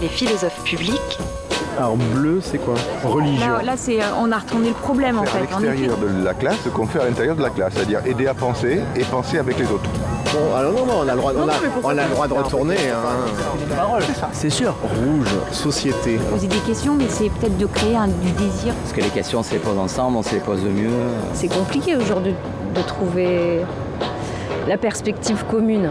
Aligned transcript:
Les 0.00 0.08
philosophes 0.08 0.62
publics. 0.62 1.18
Alors 1.76 1.96
bleu, 1.96 2.40
c'est 2.40 2.58
quoi 2.58 2.74
Religion. 3.04 3.58
Là, 3.58 3.62
là 3.62 3.72
c'est, 3.76 3.98
on 4.20 4.30
a 4.30 4.38
retourné 4.38 4.68
le 4.68 4.74
problème 4.74 5.18
en 5.18 5.24
Faire 5.24 5.42
à 5.42 5.46
fait. 5.46 5.66
Effet. 5.66 5.66
l'extérieur 5.66 5.98
de 5.98 6.24
la 6.24 6.34
classe 6.34 6.56
ce 6.64 6.68
qu'on 6.68 6.86
fait 6.86 7.00
à 7.00 7.04
l'intérieur 7.04 7.36
de 7.36 7.42
la 7.42 7.50
classe, 7.50 7.72
c'est-à-dire 7.74 8.00
aider 8.06 8.26
à 8.26 8.34
penser 8.34 8.80
et 8.96 9.04
penser 9.04 9.38
avec 9.38 9.58
les 9.58 9.64
autres. 9.66 9.88
Bon, 10.32 10.54
alors 10.56 10.72
non, 10.72 10.86
non, 10.86 10.94
on 11.04 11.08
a 11.08 11.14
le 11.14 11.18
droit, 11.18 11.32
on 11.34 11.48
a, 11.48 11.52
on 11.82 11.88
a 11.88 12.04
le 12.04 12.10
droit 12.10 12.28
de 12.28 12.32
retourner. 12.34 12.76
Hein. 12.76 14.18
C'est 14.32 14.50
sûr. 14.50 14.74
Rouge, 14.82 15.34
société. 15.52 16.18
Poser 16.30 16.46
des 16.46 16.58
questions, 16.58 16.94
mais 16.94 17.06
c'est 17.08 17.30
peut-être 17.30 17.56
de 17.56 17.66
créer 17.66 17.96
un, 17.96 18.08
du 18.08 18.30
désir. 18.32 18.74
Parce 18.82 18.92
que 18.92 19.00
les 19.00 19.08
questions, 19.08 19.40
on 19.40 19.42
se 19.42 19.52
les 19.52 19.58
pose 19.58 19.78
ensemble, 19.78 20.16
on 20.16 20.22
se 20.22 20.34
les 20.34 20.40
pose 20.40 20.62
mieux. 20.62 20.90
C'est 21.32 21.48
compliqué 21.48 21.96
aujourd'hui 21.96 22.34
de 22.74 22.82
trouver 22.82 23.60
la 24.66 24.76
perspective 24.76 25.44
commune. 25.50 25.90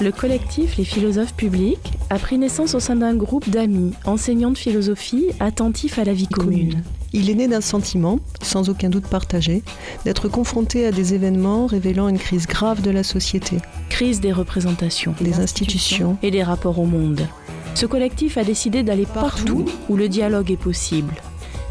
Le 0.00 0.12
collectif 0.12 0.78
Les 0.78 0.84
philosophes 0.84 1.34
publics 1.34 1.92
a 2.08 2.18
pris 2.18 2.38
naissance 2.38 2.74
au 2.74 2.80
sein 2.80 2.96
d'un 2.96 3.14
groupe 3.14 3.50
d'amis, 3.50 3.92
enseignants 4.06 4.50
de 4.50 4.56
philosophie, 4.56 5.26
attentifs 5.40 5.98
à 5.98 6.04
la 6.04 6.14
vie 6.14 6.26
commune. 6.26 6.82
Il 7.12 7.28
est 7.28 7.34
né 7.34 7.48
d'un 7.48 7.60
sentiment, 7.60 8.18
sans 8.40 8.70
aucun 8.70 8.88
doute 8.88 9.06
partagé, 9.06 9.62
d'être 10.06 10.28
confronté 10.28 10.86
à 10.86 10.90
des 10.90 11.12
événements 11.12 11.66
révélant 11.66 12.08
une 12.08 12.18
crise 12.18 12.46
grave 12.46 12.80
de 12.80 12.90
la 12.90 13.02
société, 13.02 13.58
Crise 13.90 14.20
des 14.20 14.32
représentations 14.32 15.14
des 15.20 15.38
institutions, 15.38 16.16
et 16.22 16.30
des 16.30 16.42
rapports 16.42 16.78
au 16.78 16.86
monde. 16.86 17.26
Ce 17.74 17.84
collectif 17.84 18.38
a 18.38 18.44
décidé 18.44 18.82
d'aller 18.82 19.06
partout 19.06 19.66
où 19.90 19.96
le 19.96 20.08
dialogue 20.08 20.50
est 20.50 20.56
possible, 20.56 21.12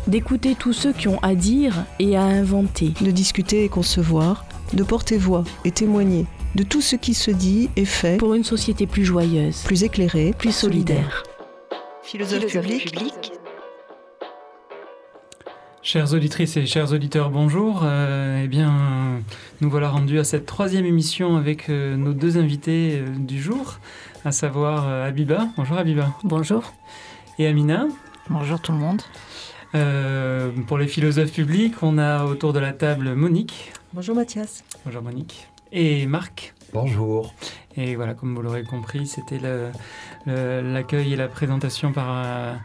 d'écouter 0.05 0.53
tous 0.53 0.73
ceux 0.73 0.93
qui 0.93 1.07
ont 1.07 1.19
à 1.23 1.33
dire 1.33 1.83
et 1.97 2.15
à 2.15 2.21
inventer, 2.21 2.93
de 3.01 3.09
discuter 3.09 3.63
et 3.63 3.69
concevoir, 3.69 4.45
de 4.73 4.83
porter 4.83 5.17
voix 5.17 5.45
et 5.65 5.71
témoigner 5.71 6.27
de 6.55 6.63
tout 6.63 6.81
ce 6.81 6.95
qui 6.95 7.13
se 7.13 7.31
dit 7.31 7.69
et 7.75 7.85
fait, 7.85 8.17
pour 8.17 8.33
une 8.33 8.43
société 8.43 8.87
plus 8.87 9.05
joyeuse, 9.05 9.61
plus 9.63 9.83
éclairé, 9.83 10.33
plus 10.37 10.53
solidaire. 10.53 11.23
Philosophe 12.03 12.45
Philosophe 12.45 12.63
public, 12.63 12.91
public. 12.91 13.31
Chères 15.81 16.13
auditrices 16.13 16.57
et 16.57 16.65
chers 16.65 16.91
auditeurs, 16.91 17.29
bonjour. 17.29 17.81
Euh, 17.83 18.43
eh 18.43 18.47
bien, 18.47 19.21
nous 19.61 19.69
voilà 19.69 19.89
rendus 19.89 20.19
à 20.19 20.23
cette 20.23 20.45
troisième 20.45 20.85
émission 20.85 21.35
avec 21.37 21.69
euh, 21.69 21.95
nos 21.95 22.13
deux 22.13 22.37
invités 22.37 22.99
euh, 22.99 23.05
du 23.17 23.41
jour, 23.41 23.79
à 24.25 24.31
savoir 24.31 24.87
euh, 24.87 25.07
Abiba. 25.07 25.47
Bonjour 25.55 25.77
Abiba. 25.77 26.13
Bonjour. 26.23 26.73
Et 27.37 27.47
Amina. 27.47 27.87
Bonjour 28.29 28.59
tout 28.59 28.71
le 28.71 28.77
monde. 28.77 29.01
Euh, 29.75 30.51
pour 30.67 30.77
les 30.77 30.87
philosophes 30.87 31.31
publics, 31.31 31.75
on 31.81 31.97
a 31.97 32.25
autour 32.25 32.53
de 32.53 32.59
la 32.59 32.73
table 32.73 33.13
Monique. 33.13 33.71
Bonjour 33.93 34.15
Mathias. 34.15 34.63
Bonjour 34.85 35.01
Monique. 35.01 35.47
Et 35.71 36.07
Marc. 36.07 36.55
Bonjour. 36.73 37.33
Et 37.77 37.95
voilà, 37.95 38.13
comme 38.15 38.35
vous 38.35 38.41
l'aurez 38.41 38.63
compris, 38.63 39.05
c'était 39.05 39.39
l'accueil 40.25 41.13
et 41.13 41.15
la 41.15 41.27
présentation 41.27 41.93
par, 41.93 42.57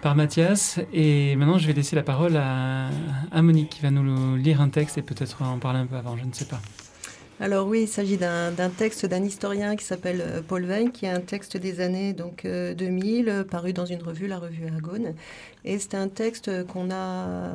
par 0.00 0.14
Mathias. 0.14 0.78
Et 0.92 1.34
maintenant, 1.36 1.58
je 1.58 1.66
vais 1.66 1.72
laisser 1.72 1.96
la 1.96 2.02
parole 2.02 2.36
à, 2.36 2.88
à 3.32 3.42
Monique 3.42 3.70
qui 3.70 3.82
va 3.82 3.90
nous 3.90 4.36
lire 4.36 4.60
un 4.60 4.68
texte 4.68 4.96
et 4.98 5.02
peut-être 5.02 5.42
en 5.42 5.58
parler 5.58 5.80
un 5.80 5.86
peu 5.86 5.96
avant, 5.96 6.16
je 6.16 6.24
ne 6.24 6.32
sais 6.32 6.46
pas. 6.46 6.60
Alors 7.42 7.66
oui, 7.66 7.82
il 7.82 7.88
s'agit 7.88 8.18
d'un 8.18 8.52
texte 8.78 9.04
d'un 9.04 9.24
historien 9.24 9.74
qui 9.74 9.84
s'appelle 9.84 10.20
euh, 10.20 10.42
Paul 10.46 10.64
Vein, 10.64 10.90
qui 10.90 11.06
est 11.06 11.08
un 11.08 11.18
texte 11.18 11.56
des 11.56 11.80
années 11.80 12.12
donc, 12.12 12.44
euh, 12.44 12.72
2000, 12.72 13.28
euh, 13.28 13.42
paru 13.42 13.72
dans 13.72 13.84
une 13.84 14.00
revue, 14.00 14.28
la 14.28 14.38
revue 14.38 14.68
Argonne. 14.68 15.16
Et 15.64 15.80
c'est 15.80 15.96
un 15.96 16.06
texte 16.06 16.64
qu'on 16.68 16.92
a 16.92 17.50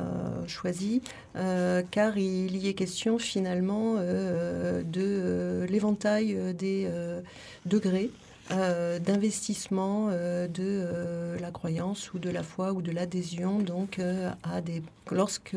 choisi 0.46 1.00
euh, 1.36 1.82
car 1.90 2.18
il 2.18 2.54
y 2.58 2.68
est 2.68 2.74
question 2.74 3.18
finalement 3.18 3.94
euh, 3.96 4.82
de 4.82 5.00
euh, 5.00 5.66
l'éventail 5.68 6.34
euh, 6.36 6.52
des 6.52 6.84
euh, 6.86 7.22
degrés 7.64 8.10
euh, 8.50 8.98
d'investissement 8.98 10.08
euh, 10.10 10.48
de 10.48 10.62
euh, 10.62 11.38
la 11.38 11.50
croyance 11.50 12.14
ou 12.14 12.18
de 12.18 12.30
la 12.30 12.42
foi 12.42 12.72
ou 12.72 12.80
de 12.80 12.90
l'adhésion 12.90 13.58
donc 13.58 14.00
à 14.42 14.62
des 14.62 14.82
lorsque 15.10 15.56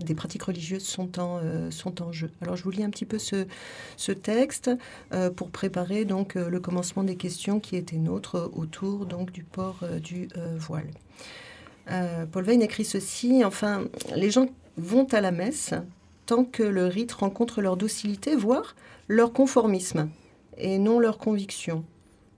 des 0.00 0.14
pratiques 0.14 0.42
religieuses 0.42 0.84
sont 0.84 1.18
en 1.18 2.12
jeu. 2.12 2.30
Alors 2.42 2.56
je 2.56 2.64
vous 2.64 2.70
lis 2.70 2.84
un 2.84 2.90
petit 2.90 3.06
peu 3.06 3.18
ce, 3.18 3.46
ce 3.96 4.12
texte 4.12 4.70
pour 5.36 5.50
préparer 5.50 6.04
donc 6.04 6.34
le 6.34 6.60
commencement 6.60 7.04
des 7.04 7.16
questions 7.16 7.58
qui 7.58 7.76
étaient 7.76 7.96
nôtres 7.96 8.50
autour 8.52 9.06
donc 9.06 9.32
du 9.32 9.44
port 9.44 9.80
du 10.02 10.28
voile. 10.56 10.90
Paul 12.32 12.44
Vein 12.44 12.60
écrit 12.60 12.84
ceci 12.84 13.44
enfin 13.46 13.84
les 14.14 14.30
gens 14.30 14.46
vont 14.76 15.06
à 15.12 15.22
la 15.22 15.30
messe 15.30 15.72
tant 16.26 16.44
que 16.44 16.62
le 16.62 16.86
rite 16.86 17.12
rencontre 17.12 17.62
leur 17.62 17.78
docilité 17.78 18.36
voire 18.36 18.76
leur 19.08 19.32
conformisme 19.32 20.10
et 20.58 20.78
non 20.78 20.98
leur 20.98 21.18
conviction. 21.18 21.84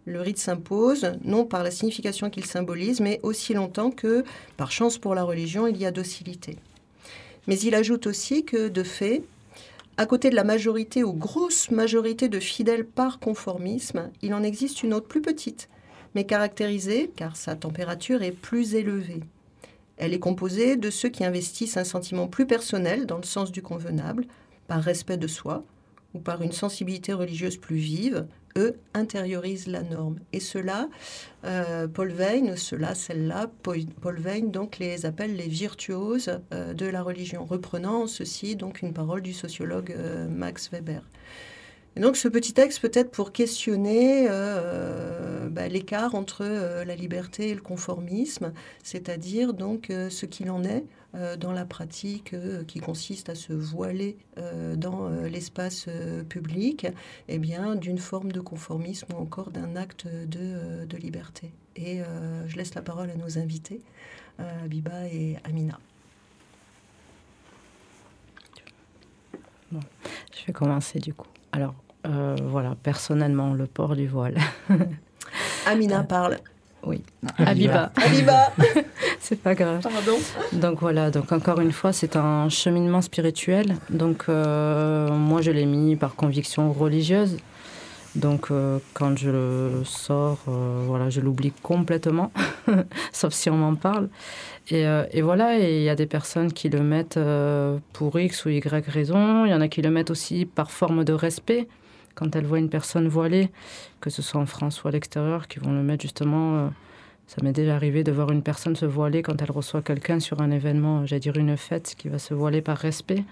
Le 0.04 0.20
rite 0.20 0.38
s'impose, 0.38 1.12
non 1.24 1.44
par 1.44 1.62
la 1.62 1.70
signification 1.70 2.30
qu'il 2.30 2.46
symbolise, 2.46 3.00
mais 3.00 3.18
aussi 3.22 3.54
longtemps 3.54 3.90
que, 3.90 4.24
par 4.56 4.70
chance 4.70 4.98
pour 4.98 5.14
la 5.14 5.24
religion, 5.24 5.66
il 5.66 5.76
y 5.76 5.86
a 5.86 5.90
docilité. 5.90 6.56
Mais 7.48 7.58
il 7.58 7.74
ajoute 7.74 8.06
aussi 8.06 8.44
que, 8.44 8.68
de 8.68 8.82
fait, 8.84 9.24
à 9.96 10.06
côté 10.06 10.30
de 10.30 10.36
la 10.36 10.44
majorité 10.44 11.02
ou 11.02 11.12
grosse 11.12 11.70
majorité 11.70 12.28
de 12.28 12.38
fidèles 12.38 12.84
par 12.86 13.18
conformisme, 13.18 14.10
il 14.22 14.34
en 14.34 14.42
existe 14.42 14.82
une 14.82 14.94
autre 14.94 15.08
plus 15.08 15.22
petite, 15.22 15.68
mais 16.14 16.24
caractérisée, 16.24 17.10
car 17.16 17.34
sa 17.34 17.56
température 17.56 18.22
est 18.22 18.32
plus 18.32 18.74
élevée. 18.74 19.20
Elle 19.96 20.12
est 20.12 20.18
composée 20.18 20.76
de 20.76 20.90
ceux 20.90 21.08
qui 21.08 21.24
investissent 21.24 21.78
un 21.78 21.84
sentiment 21.84 22.28
plus 22.28 22.46
personnel 22.46 23.06
dans 23.06 23.16
le 23.16 23.24
sens 23.24 23.50
du 23.50 23.62
convenable, 23.62 24.26
par 24.68 24.82
respect 24.82 25.16
de 25.16 25.26
soi, 25.26 25.64
par 26.18 26.42
une 26.42 26.52
sensibilité 26.52 27.12
religieuse 27.12 27.56
plus 27.56 27.76
vive, 27.76 28.26
eux 28.56 28.76
intériorisent 28.94 29.68
la 29.68 29.82
norme. 29.82 30.18
Et 30.32 30.40
cela, 30.40 30.88
euh, 31.44 31.86
Paul 31.88 32.10
Vein, 32.10 32.56
cela, 32.56 32.94
celle-là, 32.94 33.50
Paul 33.62 34.18
Vein 34.18 34.46
donc 34.46 34.78
les 34.78 35.06
appelle 35.06 35.36
les 35.36 35.48
virtuoses 35.48 36.40
euh, 36.52 36.72
de 36.72 36.86
la 36.86 37.02
religion, 37.02 37.44
reprenant 37.44 38.02
en 38.02 38.06
ceci 38.06 38.56
donc 38.56 38.82
une 38.82 38.92
parole 38.92 39.22
du 39.22 39.32
sociologue 39.32 39.94
euh, 39.96 40.28
Max 40.28 40.70
Weber. 40.70 41.02
Et 41.96 42.00
donc 42.00 42.16
ce 42.16 42.28
petit 42.28 42.52
texte 42.52 42.80
peut-être 42.80 43.10
pour 43.10 43.32
questionner 43.32 44.26
euh, 44.28 45.48
bah, 45.48 45.66
l'écart 45.66 46.14
entre 46.14 46.44
la 46.84 46.94
liberté 46.94 47.48
et 47.48 47.54
le 47.54 47.62
conformisme, 47.62 48.52
c'est-à-dire 48.82 49.54
donc 49.54 49.86
ce 49.88 50.26
qu'il 50.26 50.50
en 50.50 50.62
est 50.62 50.84
dans 51.36 51.52
la 51.52 51.64
pratique 51.64 52.34
euh, 52.34 52.64
qui 52.64 52.80
consiste 52.80 53.28
à 53.28 53.34
se 53.34 53.52
voiler 53.52 54.16
euh, 54.38 54.76
dans 54.76 55.08
euh, 55.08 55.28
l'espace 55.28 55.86
euh, 55.88 56.22
public, 56.22 56.86
eh 57.28 57.38
bien 57.38 57.74
d'une 57.74 57.98
forme 57.98 58.32
de 58.32 58.40
conformisme 58.40 59.06
ou 59.14 59.18
encore 59.18 59.50
d'un 59.50 59.76
acte 59.76 60.06
de, 60.06 60.38
euh, 60.40 60.86
de 60.86 60.96
liberté. 60.96 61.52
Et 61.76 62.00
euh, 62.02 62.46
je 62.48 62.56
laisse 62.56 62.74
la 62.74 62.82
parole 62.82 63.10
à 63.10 63.16
nos 63.16 63.38
invités, 63.38 63.80
euh, 64.40 64.64
Abiba 64.64 65.06
et 65.08 65.36
Amina. 65.44 65.78
Je 69.72 70.46
vais 70.46 70.52
commencer 70.52 70.98
du 71.00 71.12
coup. 71.12 71.28
Alors, 71.52 71.74
euh, 72.06 72.36
voilà, 72.44 72.76
personnellement, 72.82 73.52
le 73.54 73.66
port 73.66 73.96
du 73.96 74.06
voile. 74.06 74.38
Amina 75.66 76.02
parle. 76.08 76.38
Oui. 76.86 77.02
Abiba. 77.38 77.92
Abiba. 77.96 78.52
C'est 79.20 79.40
pas 79.40 79.54
grave. 79.54 79.82
Pardon. 79.82 80.18
Donc 80.52 80.80
voilà, 80.80 81.10
donc 81.10 81.32
encore 81.32 81.60
une 81.60 81.72
fois, 81.72 81.92
c'est 81.92 82.14
un 82.14 82.48
cheminement 82.48 83.02
spirituel. 83.02 83.76
Donc 83.90 84.26
euh, 84.28 85.10
moi, 85.10 85.42
je 85.42 85.50
l'ai 85.50 85.66
mis 85.66 85.96
par 85.96 86.14
conviction 86.14 86.72
religieuse. 86.72 87.36
Donc 88.14 88.50
euh, 88.50 88.78
quand 88.94 89.18
je 89.18 89.30
le 89.30 89.82
sors, 89.84 90.38
euh, 90.48 90.84
voilà, 90.86 91.10
je 91.10 91.20
l'oublie 91.20 91.52
complètement, 91.62 92.32
sauf 93.12 93.34
si 93.34 93.50
on 93.50 93.56
m'en 93.56 93.74
parle. 93.74 94.08
Et, 94.68 94.86
euh, 94.86 95.04
et 95.12 95.22
voilà, 95.22 95.58
et 95.58 95.76
il 95.76 95.82
y 95.82 95.88
a 95.90 95.94
des 95.94 96.06
personnes 96.06 96.52
qui 96.52 96.68
le 96.68 96.80
mettent 96.80 97.18
euh, 97.18 97.78
pour 97.92 98.18
X 98.18 98.46
ou 98.46 98.48
Y 98.48 98.88
raison. 98.88 99.44
Il 99.44 99.50
y 99.50 99.54
en 99.54 99.60
a 99.60 99.68
qui 99.68 99.82
le 99.82 99.90
mettent 99.90 100.10
aussi 100.10 100.46
par 100.46 100.70
forme 100.70 101.04
de 101.04 101.12
respect. 101.12 101.68
Quand 102.16 102.34
elles 102.34 102.46
voient 102.46 102.58
une 102.58 102.70
personne 102.70 103.06
voilée, 103.06 103.50
que 104.00 104.10
ce 104.10 104.22
soit 104.22 104.40
en 104.40 104.46
France 104.46 104.82
ou 104.82 104.88
à 104.88 104.90
l'extérieur, 104.90 105.46
qui 105.46 105.60
vont 105.60 105.70
le 105.70 105.82
mettre 105.82 106.02
justement 106.02 106.56
euh, 106.56 106.68
ça 107.26 107.42
m'est 107.42 107.52
déjà 107.52 107.74
arrivé 107.74 108.04
de 108.04 108.12
voir 108.12 108.30
une 108.30 108.42
personne 108.42 108.76
se 108.76 108.86
voiler 108.86 109.22
quand 109.22 109.42
elle 109.42 109.50
reçoit 109.50 109.82
quelqu'un 109.82 110.20
sur 110.20 110.40
un 110.40 110.50
événement, 110.52 111.06
j'allais 111.06 111.20
dire 111.20 111.36
une 111.36 111.56
fête, 111.56 111.94
qui 111.98 112.08
va 112.08 112.18
se 112.18 112.34
voiler 112.34 112.62
par 112.62 112.78
respect. 112.78 113.24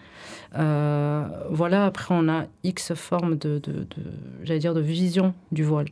Euh, 0.56 1.24
voilà, 1.50 1.86
après 1.86 2.12
on 2.14 2.28
a 2.28 2.46
X 2.64 2.94
formes 2.94 3.36
de, 3.38 3.60
dire, 4.44 4.74
de 4.74 4.80
vision 4.80 5.32
du 5.52 5.62
voile. 5.62 5.86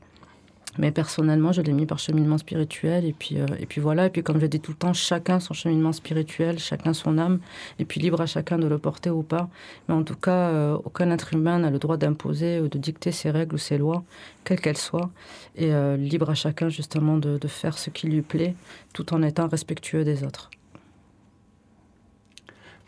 Mais 0.78 0.90
personnellement, 0.90 1.52
je 1.52 1.60
l'ai 1.60 1.72
mis 1.72 1.86
par 1.86 1.98
cheminement 1.98 2.38
spirituel. 2.38 3.04
Et 3.04 3.12
puis, 3.12 3.38
euh, 3.38 3.46
et 3.58 3.66
puis 3.66 3.80
voilà, 3.80 4.06
et 4.06 4.10
puis 4.10 4.22
comme 4.22 4.40
je 4.40 4.46
dis 4.46 4.60
tout 4.60 4.72
le 4.72 4.76
temps, 4.76 4.92
chacun 4.92 5.38
son 5.40 5.54
cheminement 5.54 5.92
spirituel, 5.92 6.58
chacun 6.58 6.94
son 6.94 7.18
âme. 7.18 7.40
Et 7.78 7.84
puis 7.84 8.00
libre 8.00 8.20
à 8.20 8.26
chacun 8.26 8.58
de 8.58 8.66
le 8.66 8.78
porter 8.78 9.10
ou 9.10 9.22
pas. 9.22 9.48
Mais 9.88 9.94
en 9.94 10.02
tout 10.02 10.16
cas, 10.16 10.48
euh, 10.48 10.78
aucun 10.84 11.10
être 11.10 11.34
humain 11.34 11.58
n'a 11.58 11.70
le 11.70 11.78
droit 11.78 11.96
d'imposer 11.96 12.60
ou 12.60 12.68
de 12.68 12.78
dicter 12.78 13.12
ses 13.12 13.30
règles 13.30 13.54
ou 13.54 13.58
ses 13.58 13.78
lois, 13.78 14.04
quelles 14.44 14.60
qu'elles 14.60 14.78
soient. 14.78 15.10
Et 15.56 15.72
euh, 15.74 15.96
libre 15.96 16.30
à 16.30 16.34
chacun 16.34 16.68
justement 16.68 17.18
de, 17.18 17.38
de 17.38 17.48
faire 17.48 17.76
ce 17.76 17.90
qui 17.90 18.06
lui 18.06 18.22
plaît, 18.22 18.54
tout 18.92 19.12
en 19.14 19.22
étant 19.22 19.48
respectueux 19.48 20.04
des 20.04 20.24
autres. 20.24 20.50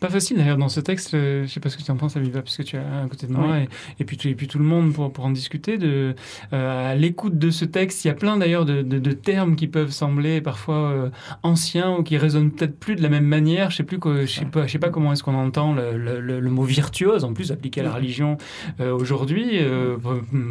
Pas 0.05 0.11
facile 0.11 0.37
d'ailleurs 0.37 0.59
dans 0.59 0.69
ce 0.69 0.81
texte. 0.81 1.13
je 1.13 1.47
sais 1.47 1.61
pas 1.61 1.69
ce 1.71 1.77
que 1.77 1.83
tu 1.83 1.91
en 1.91 1.97
penses, 1.97 2.17
Aviva, 2.17 2.43
puisque 2.43 2.65
tu 2.65 2.77
es 2.77 2.79
à 2.79 3.07
côté 3.09 3.27
de 3.27 3.33
moi 3.33 3.61
et, 3.61 3.69
et, 4.01 4.05
puis, 4.05 4.19
et 4.29 4.35
puis 4.35 4.49
tout 4.49 4.59
le 4.59 4.65
monde 4.65 4.93
pour, 4.93 5.13
pour 5.13 5.25
en 5.25 5.31
discuter. 5.31 5.79
De, 5.79 6.15
à 6.53 6.95
l'écoute 6.95 7.39
de 7.39 7.51
ce 7.51 7.65
texte, 7.65 8.05
il 8.05 8.09
y 8.09 8.11
a 8.11 8.15
plein 8.15 8.37
d'ailleurs 8.37 8.65
de, 8.65 8.83
de, 8.83 9.13
termes 9.13 9.57
qui 9.57 9.67
peuvent 9.67 9.91
sembler 9.91 10.41
parfois 10.41 11.11
anciens 11.43 11.97
ou 11.97 12.03
qui 12.03 12.19
résonnent 12.19 12.51
peut-être 12.51 12.79
plus 12.79 12.97
de 12.97 13.03
la 13.03 13.09
même 13.09 13.25
manière. 13.25 13.71
Je 13.71 13.77
sais 13.77 13.83
plus 13.83 13.99
que, 13.99 14.27
je 14.27 14.33
sais 14.41 14.45
pas, 14.45 14.67
je 14.67 14.73
sais 14.73 14.79
pas 14.79 14.91
comment 14.91 15.13
est-ce 15.13 15.23
qu'on 15.23 15.35
entend 15.35 15.73
le, 15.73 15.97
le, 15.97 16.21
le, 16.21 16.51
mot 16.51 16.65
virtuose 16.65 17.25
en 17.25 17.33
plus 17.33 17.51
appliqué 17.51 17.81
à 17.81 17.85
la 17.85 17.93
religion 17.93 18.37
aujourd'hui. 18.79 19.61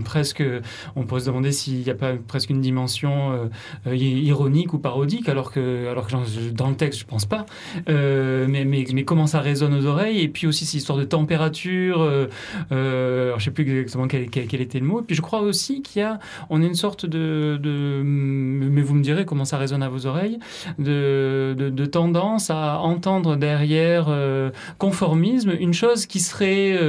presque, 0.04 0.44
on 0.96 1.04
pourrait 1.04 1.22
se 1.22 1.28
demander 1.28 1.52
s'il 1.52 1.80
n'y 1.80 1.90
a 1.90 1.96
pas 1.96 2.14
presque 2.16 2.50
une 2.50 2.62
dimension 2.62 3.50
ironique 3.86 4.74
ou 4.74 4.80
parodique, 4.80 5.30
alors 5.30 5.52
que, 5.52 5.88
alors 5.90 6.08
que 6.08 6.52
dans 6.52 6.70
le 6.70 6.76
texte, 6.76 7.00
je 7.02 7.06
pense 7.06 7.26
pas. 7.26 7.46
Euh, 7.90 8.48
mais, 8.50 8.66
mais, 8.66 8.86
mais, 8.94 9.04
comment 9.04 9.28
ça 9.28 9.40
résonne 9.44 9.74
aux 9.74 9.86
oreilles 9.86 10.22
Et 10.22 10.28
puis 10.28 10.48
aussi, 10.48 10.66
cette 10.66 10.76
histoire 10.76 10.98
de 10.98 11.04
température. 11.04 12.02
Euh, 12.02 12.28
euh, 12.72 13.28
alors, 13.28 13.40
je 13.40 13.46
sais 13.46 13.52
plus 13.52 13.70
exactement 13.70 14.08
quel, 14.08 14.30
quel, 14.30 14.62
était 14.62 14.80
le 14.80 14.86
mot. 14.86 15.02
Et 15.02 15.04
puis, 15.04 15.16
je 15.16 15.22
crois 15.22 15.42
aussi 15.42 15.82
qu'il 15.82 16.02
y 16.02 16.06
a, 16.06 16.20
on 16.50 16.62
a 16.62 16.66
une 16.66 16.76
sorte 16.76 17.06
de, 17.06 17.60
de, 17.62 18.02
mais 18.04 18.82
vous 18.82 18.96
me 18.96 19.04
direz 19.04 19.26
comment 19.26 19.46
ça 19.46 19.58
résonne 19.58 19.84
à 19.84 19.90
vos 19.90 20.06
oreilles, 20.06 20.40
de, 20.80 21.56
de, 21.58 21.86
tendance 21.86 22.50
à 22.50 22.80
entendre 22.80 23.36
derrière 23.36 24.08
conformisme 24.78 25.54
une 25.60 25.74
chose 25.74 26.06
qui 26.06 26.20
serait, 26.20 26.80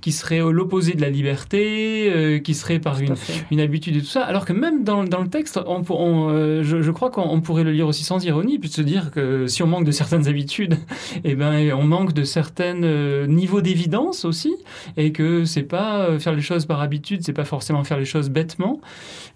qui 0.00 0.12
serait 0.12 0.40
l'opposé 0.40 0.92
de 0.92 1.00
la 1.00 1.10
liberté, 1.10 2.40
qui 2.44 2.54
serait 2.54 2.78
par 2.78 3.00
une, 3.00 3.14
une 3.50 3.60
habitude 3.60 3.96
et 3.96 4.00
tout 4.00 4.06
ça. 4.06 4.22
Alors 4.22 4.44
que 4.44 4.52
même 4.52 4.84
dans, 4.84 5.04
dans 5.04 5.22
le 5.22 5.28
texte, 5.28 5.58
on, 5.66 5.82
on 5.90 6.62
je, 6.62 6.82
je, 6.82 6.90
crois 6.90 7.10
qu'on 7.10 7.40
pourrait 7.40 7.64
le 7.64 7.72
lire 7.72 7.86
aussi 7.86 8.04
sans 8.04 8.24
ironie, 8.24 8.58
puis 8.58 8.68
de 8.68 8.74
se 8.74 8.82
dire 8.82 9.10
que 9.10 9.46
si 9.46 9.62
on 9.62 9.66
manque 9.66 9.84
de 9.84 9.90
certaines 9.90 10.28
habitudes, 10.28 10.76
eh 11.24 11.34
ben, 11.34 11.72
on 11.72 11.84
manque 11.84 11.93
de 12.02 12.24
certains 12.24 12.82
euh, 12.82 13.26
niveaux 13.26 13.60
d'évidence 13.60 14.24
aussi, 14.24 14.56
et 14.96 15.12
que 15.12 15.44
c'est 15.44 15.62
pas 15.62 16.00
euh, 16.00 16.18
faire 16.18 16.34
les 16.34 16.42
choses 16.42 16.66
par 16.66 16.80
habitude, 16.80 17.22
c'est 17.22 17.32
pas 17.32 17.44
forcément 17.44 17.84
faire 17.84 17.98
les 17.98 18.04
choses 18.04 18.30
bêtement, 18.30 18.80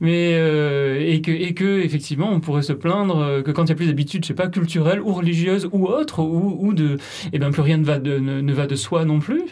mais 0.00 0.32
euh, 0.34 0.99
et 1.00 1.20
que 1.22 1.31
et 1.31 1.55
que 1.55 1.81
effectivement 1.81 2.31
on 2.32 2.40
pourrait 2.40 2.62
se 2.62 2.72
plaindre 2.72 3.43
que 3.44 3.52
quand 3.52 3.64
il 3.64 3.69
y 3.69 3.72
a 3.72 3.75
plus 3.76 3.87
d'habitudes, 3.87 4.25
je 4.25 4.28
sais 4.28 4.34
pas 4.34 4.49
culturelles 4.49 5.00
ou 5.00 5.12
religieuses 5.12 5.69
ou 5.72 5.87
autres, 5.87 6.20
ou, 6.20 6.58
ou 6.60 6.75
de, 6.75 6.96
eh 7.32 7.38
ben 7.38 7.50
plus 7.52 7.62
rien 7.62 7.78
ne 7.78 7.84
va 7.84 7.99
de 8.00 8.19
ne, 8.19 8.52
va 8.52 8.66
de 8.66 8.75
soi 8.75 9.04
non 9.04 9.20
plus. 9.20 9.43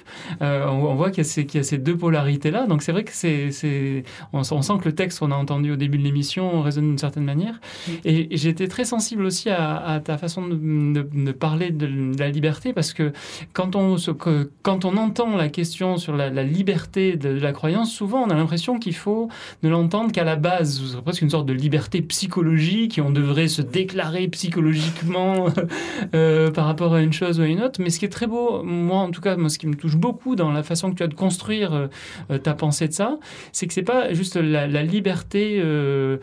on, 0.40 0.94
voit 0.94 1.10
qu'il 1.10 1.24
y, 1.24 1.56
y, 1.56 1.58
a 1.58 1.62
ces 1.62 1.78
deux 1.78 1.96
polarités 1.96 2.50
là, 2.50 2.66
donc 2.66 2.82
c'est 2.82 2.92
vrai 2.92 3.04
que 3.04 3.12
c'est 3.12 4.02
on, 4.32 4.40
on, 4.40 4.62
sent 4.62 4.72
que 4.80 4.86
le 4.86 4.94
texte 4.94 5.20
qu'on 5.20 5.30
a 5.30 5.36
entendu 5.36 5.70
au 5.72 5.76
début 5.76 5.98
de 5.98 6.02
l'émission 6.02 6.60
résonne 6.60 6.88
d'une 6.88 6.98
certaine 6.98 7.24
manière, 7.24 7.60
et, 8.04 8.34
et 8.34 8.36
j'étais 8.36 8.66
très 8.68 8.84
sensible 8.84 9.24
aussi 9.24 9.48
à, 9.48 9.76
à 9.76 10.00
ta 10.00 10.18
façon 10.18 10.46
de, 10.48 11.32
parler 11.32 11.70
de, 11.70 12.18
la 12.18 12.30
liberté, 12.30 12.72
parce 12.72 12.85
que 12.92 13.12
quand 13.52 13.76
on, 13.76 13.96
que, 13.96 14.50
quand 14.62 14.84
on 14.84 14.96
entend 14.96 15.36
la 15.36 15.48
question 15.48 15.96
sur 15.96 16.16
la, 16.16 16.28
liberté 16.42 17.16
de, 17.16 17.28
la 17.28 17.52
croyance, 17.52 17.92
souvent 17.92 18.22
on 18.22 18.30
a 18.30 18.34
l'impression 18.34 18.78
qu'il 18.78 18.94
faut 18.94 19.28
ne 19.62 19.68
l'entendre 19.68 20.12
qu'à 20.12 20.24
la 20.24 20.36
base, 20.36 20.82
c'est 20.92 21.02
presque 21.02 21.22
une 21.22 21.30
sorte 21.30 21.46
de 21.46 21.52
liberté 21.52 22.02
psychologique, 22.02 22.98
et 22.98 23.00
on 23.00 23.10
devrait 23.10 23.48
se 23.48 23.62
déclarer 23.62 24.28
psychologiquement 24.28 25.46
euh, 26.14 26.50
par 26.50 26.66
rapport 26.66 26.94
à 26.94 27.02
une 27.02 27.12
chose 27.12 27.40
ou 27.40 27.42
à 27.42 27.46
une 27.46 27.62
autre. 27.62 27.80
Mais 27.80 27.90
ce 27.90 27.98
qui 27.98 28.04
est 28.04 28.10
très 28.10 28.26
beau, 28.26 28.62
moi 28.62 28.98
en 28.98 29.10
tout 29.10 29.20
cas, 29.20 29.36
moi, 29.36 29.48
ce 29.48 29.58
qui 29.58 29.66
me 29.66 29.74
touche 29.74 29.96
beaucoup 29.96 30.36
dans 30.36 30.52
la 30.52 30.62
façon 30.62 30.90
que 30.90 30.96
tu 30.96 31.02
as 31.02 31.08
de 31.08 31.14
construire 31.14 31.88
euh, 32.30 32.38
ta 32.38 32.54
pensée 32.54 32.88
de 32.88 32.92
ça, 32.92 33.18
c'est 33.52 33.66
que 33.66 33.72
c'est 33.72 33.82
pas 33.82 34.12
juste 34.12 34.36
la, 34.36 34.66
liberté 34.82 35.58
euh, 35.58 36.18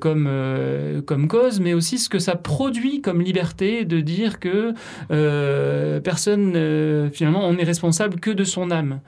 comme, 0.00 0.30
comme 1.06 1.28
cause, 1.28 1.60
mais 1.60 1.74
aussi 1.74 1.98
ce 1.98 2.08
que 2.08 2.18
ça 2.18 2.36
produit 2.36 3.00
comme 3.00 3.20
liberté 3.20 3.84
de 3.84 4.00
dire 4.00 4.38
que 4.40 4.74
euh, 5.10 6.00
personne, 6.06 6.52
euh, 6.54 7.10
finalement, 7.10 7.44
on 7.44 7.54
n'est 7.54 7.64
responsable 7.64 8.20
que 8.20 8.30
de 8.30 8.44
son 8.44 8.70
âme. 8.70 9.00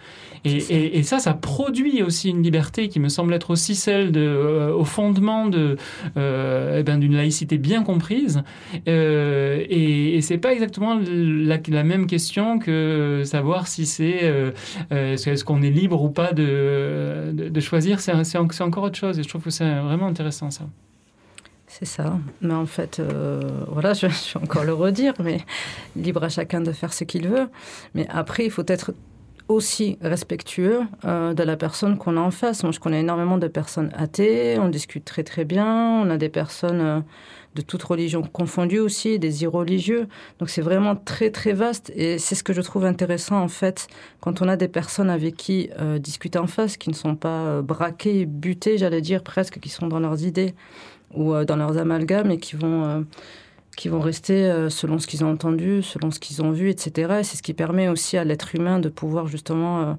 Et, 0.45 1.03
ça, 1.05 1.21
ça 1.21 1.33
produit 1.33 2.03
aussi 2.03 2.31
une 2.31 2.43
liberté 2.43 2.89
qui 2.89 2.99
me 2.99 3.09
semble 3.09 3.33
être 3.35 3.51
aussi 3.51 3.77
celle 3.77 4.11
de, 4.11 4.21
euh, 4.21 4.75
au 4.75 4.85
fondement 4.85 5.47
de, 5.47 5.77
eh 6.17 6.83
ben, 6.83 6.99
d'une 6.99 7.15
laïcité 7.15 7.57
bien 7.57 7.85
comprise. 7.85 8.43
et, 8.87 10.17
et 10.17 10.21
c'est 10.23 10.39
pas 10.39 10.53
exactement 10.53 10.99
la, 10.99 11.85
même 11.85 12.07
question 12.09 12.59
que 12.59 13.23
savoir 13.25 13.69
si 13.69 13.87
c'est 13.87 14.33
est-ce 14.91 15.45
qu'on 15.45 15.63
est 15.63 15.71
libre 15.71 16.03
ou 16.03 16.11
pas 16.11 16.33
de, 16.33 17.31
de, 17.33 17.49
de 17.49 17.61
choisir. 17.61 18.01
C'est, 18.01 18.13
c'est 18.25 18.39
encore 18.39 18.85
autre 18.85 18.99
chose. 18.99 19.21
Et 19.21 19.23
je 19.23 19.29
trouve 19.29 19.43
que 19.43 19.51
c'est 19.51 19.79
vraiment 19.81 20.07
intéressant 20.09 20.51
ça. 20.51 20.65
C'est 21.79 21.85
ça. 21.85 22.19
Mais 22.41 22.55
en 22.55 22.67
fait, 22.67 22.99
euh, 22.99 23.41
voilà, 23.69 23.93
je, 23.93 24.07
vais 24.09 24.43
encore 24.43 24.65
le 24.65 24.75
redire, 24.75 25.15
mais 25.23 25.39
libre 25.95 26.25
à 26.25 26.29
chacun 26.29 26.61
de 26.61 26.73
faire 26.73 26.93
ce 26.93 27.05
qu'il 27.05 27.29
veut. 27.29 27.49
Mais 27.95 28.07
après, 28.09 28.45
il 28.45 28.51
faut 28.51 28.65
être 28.67 28.93
aussi 29.47 29.97
respectueux 30.03 30.81
euh, 31.05 31.35
de 31.35 31.43
la 31.45 31.57
personne 31.57 31.97
qu'on 31.97 32.17
a 32.17 32.21
en 32.21 32.33
face. 32.33 32.65
Moi, 32.65 32.73
je 32.73 32.81
connais 32.81 33.01
énormément 33.01 33.39
de 33.39 33.47
personnes 33.47 33.93
athées, 33.97 34.59
on 34.59 34.69
discute 34.69 35.05
très 35.05 35.23
très 35.23 35.45
bien, 35.45 36.03
on 36.03 36.11
a 36.11 36.17
des 36.17 36.29
personnes 36.29 36.81
euh, 36.81 37.01
de 37.55 37.63
toutes 37.63 37.85
religions 37.85 38.23
confondues 38.23 38.81
aussi, 38.81 39.21
des 39.21 39.45
irreligieux. 39.45 40.09
Donc 40.41 40.51
c'est 40.51 40.61
vraiment 40.61 40.97
très 40.97 41.31
très 41.31 41.53
vaste 41.53 41.93
et 41.95 42.19
c'est 42.19 42.35
ce 42.35 42.43
que 42.43 42.53
je 42.53 42.61
trouve 42.61 42.85
intéressant 42.85 43.41
en 43.41 43.49
fait 43.49 43.87
quand 44.21 44.43
on 44.43 44.49
a 44.49 44.57
des 44.57 44.69
personnes 44.69 45.11
avec 45.11 45.37
qui 45.37 45.71
discuter 45.99 46.39
en 46.39 46.47
face, 46.47 46.77
qui 46.77 46.91
ne 46.91 46.95
sont 46.95 47.17
pas 47.17 47.63
braquées, 47.63 48.27
butées, 48.27 48.79
j'allais 48.79 49.01
dire 49.01 49.25
presque, 49.25 49.59
qui 49.59 49.71
sont 49.71 49.89
dans 49.89 49.99
leurs 49.99 50.25
idées 50.25 50.55
ou 51.15 51.35
euh, 51.35 51.45
dans 51.45 51.57
leurs 51.57 51.79
amalgames 51.79 52.31
et 52.31 52.39
qui 52.39 52.57
vont, 52.57 52.85
euh, 52.85 53.01
qui 53.77 53.89
vont 53.89 54.01
rester 54.01 54.47
euh, 54.47 54.69
selon 54.71 54.99
ce 54.99 55.07
qu'ils 55.07 55.25
ont 55.25 55.31
entendu, 55.31 55.83
selon 55.83 56.11
ce 56.11 56.19
qu'ils 56.21 56.43
ont 56.43 56.51
vu, 56.51 56.71
etc. 56.71 57.19
Et 57.21 57.25
c'est 57.25 57.37
ce 57.37 57.43
qui 57.43 57.55
permet 57.55 57.89
aussi 57.89 58.17
à 58.17 58.25
l'être 58.25 58.55
humain 58.55 58.79
de 58.79 58.89
pouvoir 58.89 59.27
justement 59.27 59.97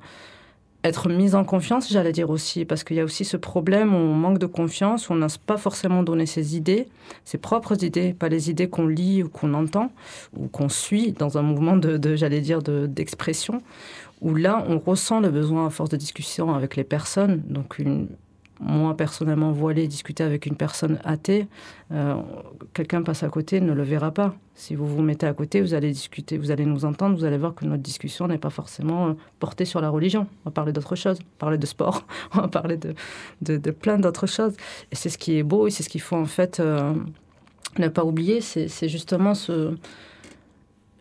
être 0.86 1.10
mis 1.10 1.36
en 1.36 1.44
confiance, 1.44 1.92
j'allais 1.92 2.14
dire 2.14 2.30
aussi, 2.30 2.64
parce 2.64 2.86
qu'il 2.86 2.96
y 2.96 3.02
a 3.02 3.04
aussi 3.04 3.26
ce 3.26 3.36
problème 3.36 3.94
où 3.94 3.98
on 3.98 4.14
manque 4.14 4.38
de 4.38 4.46
confiance, 4.46 5.10
on 5.10 5.16
n'a 5.16 5.28
pas 5.46 5.58
forcément 5.58 6.04
donné 6.04 6.26
ses 6.26 6.56
idées, 6.56 6.88
ses 7.26 7.38
propres 7.38 7.84
idées, 7.84 8.14
pas 8.14 8.30
les 8.30 8.50
idées 8.50 8.70
qu'on 8.70 8.88
lit 8.88 9.24
ou 9.24 9.28
qu'on 9.28 9.54
entend, 9.56 9.92
ou 10.38 10.48
qu'on 10.48 10.70
suit 10.70 11.12
dans 11.12 11.38
un 11.38 11.42
mouvement 11.42 11.76
de 11.76 12.16
j'allais 12.16 12.40
dire, 12.40 12.62
d'expression, 12.62 13.62
où 14.22 14.36
là, 14.36 14.64
on 14.70 14.80
ressent 14.80 15.20
le 15.20 15.30
besoin 15.30 15.68
à 15.68 15.70
force 15.70 15.90
de 15.90 15.98
discussion 15.98 16.54
avec 16.54 16.78
les 16.78 16.86
personnes, 16.86 17.42
donc 17.50 17.78
une, 17.78 18.08
moi 18.60 18.96
personnellement 18.96 19.52
voilé 19.52 19.88
discuter 19.88 20.24
avec 20.24 20.46
une 20.46 20.56
personne 20.56 21.00
athée, 21.04 21.48
euh, 21.92 22.16
quelqu'un 22.74 23.02
passe 23.02 23.24
à 23.24 23.30
côté, 23.30 23.62
ne 23.62 23.74
le 23.74 23.84
verra 23.84 24.12
pas. 24.12 24.36
Si 24.56 24.76
vous 24.76 24.86
vous 24.86 25.02
mettez 25.02 25.26
à 25.26 25.34
côté, 25.34 25.62
vous 25.62 25.74
allez 25.74 25.92
discuter, 25.92 26.38
vous 26.38 26.52
allez 26.52 26.66
nous 26.66 26.84
entendre, 26.84 27.16
vous 27.16 27.24
allez 27.24 27.38
voir 27.38 27.56
que 27.56 27.66
notre 27.66 27.82
discussion 27.82 28.28
n'est 28.28 28.38
pas 28.38 28.50
forcément 28.50 29.08
euh, 29.08 29.14
portée 29.40 29.66
sur 29.66 29.80
la 29.80 29.90
religion. 29.90 30.28
On 30.44 30.50
va 30.50 30.52
parler 30.52 30.74
d'autre 30.74 30.96
chose, 30.96 31.20
on 31.22 31.38
parler 31.40 31.58
de 31.58 31.66
sport, 31.66 32.06
on 32.34 32.42
va 32.42 32.48
parler 32.48 32.78
de, 32.78 32.94
de, 33.42 33.72
plein 33.72 33.98
d'autres 33.98 34.28
choses. 34.28 34.56
Et 34.92 34.96
c'est 34.96 35.10
ce 35.10 35.18
qui 35.18 35.38
est 35.38 35.44
beau 35.44 35.68
et 35.68 35.72
c'est 35.72 35.84
ce 35.84 35.90
qu'il 35.90 36.02
faut 36.02 36.18
en 36.18 36.26
fait 36.26 36.60
euh, 36.60 36.94
ne 37.78 37.88
pas 37.88 38.04
oublier, 38.04 38.42
c'est 38.42 38.90
justement 38.90 39.34
ce 39.34 39.76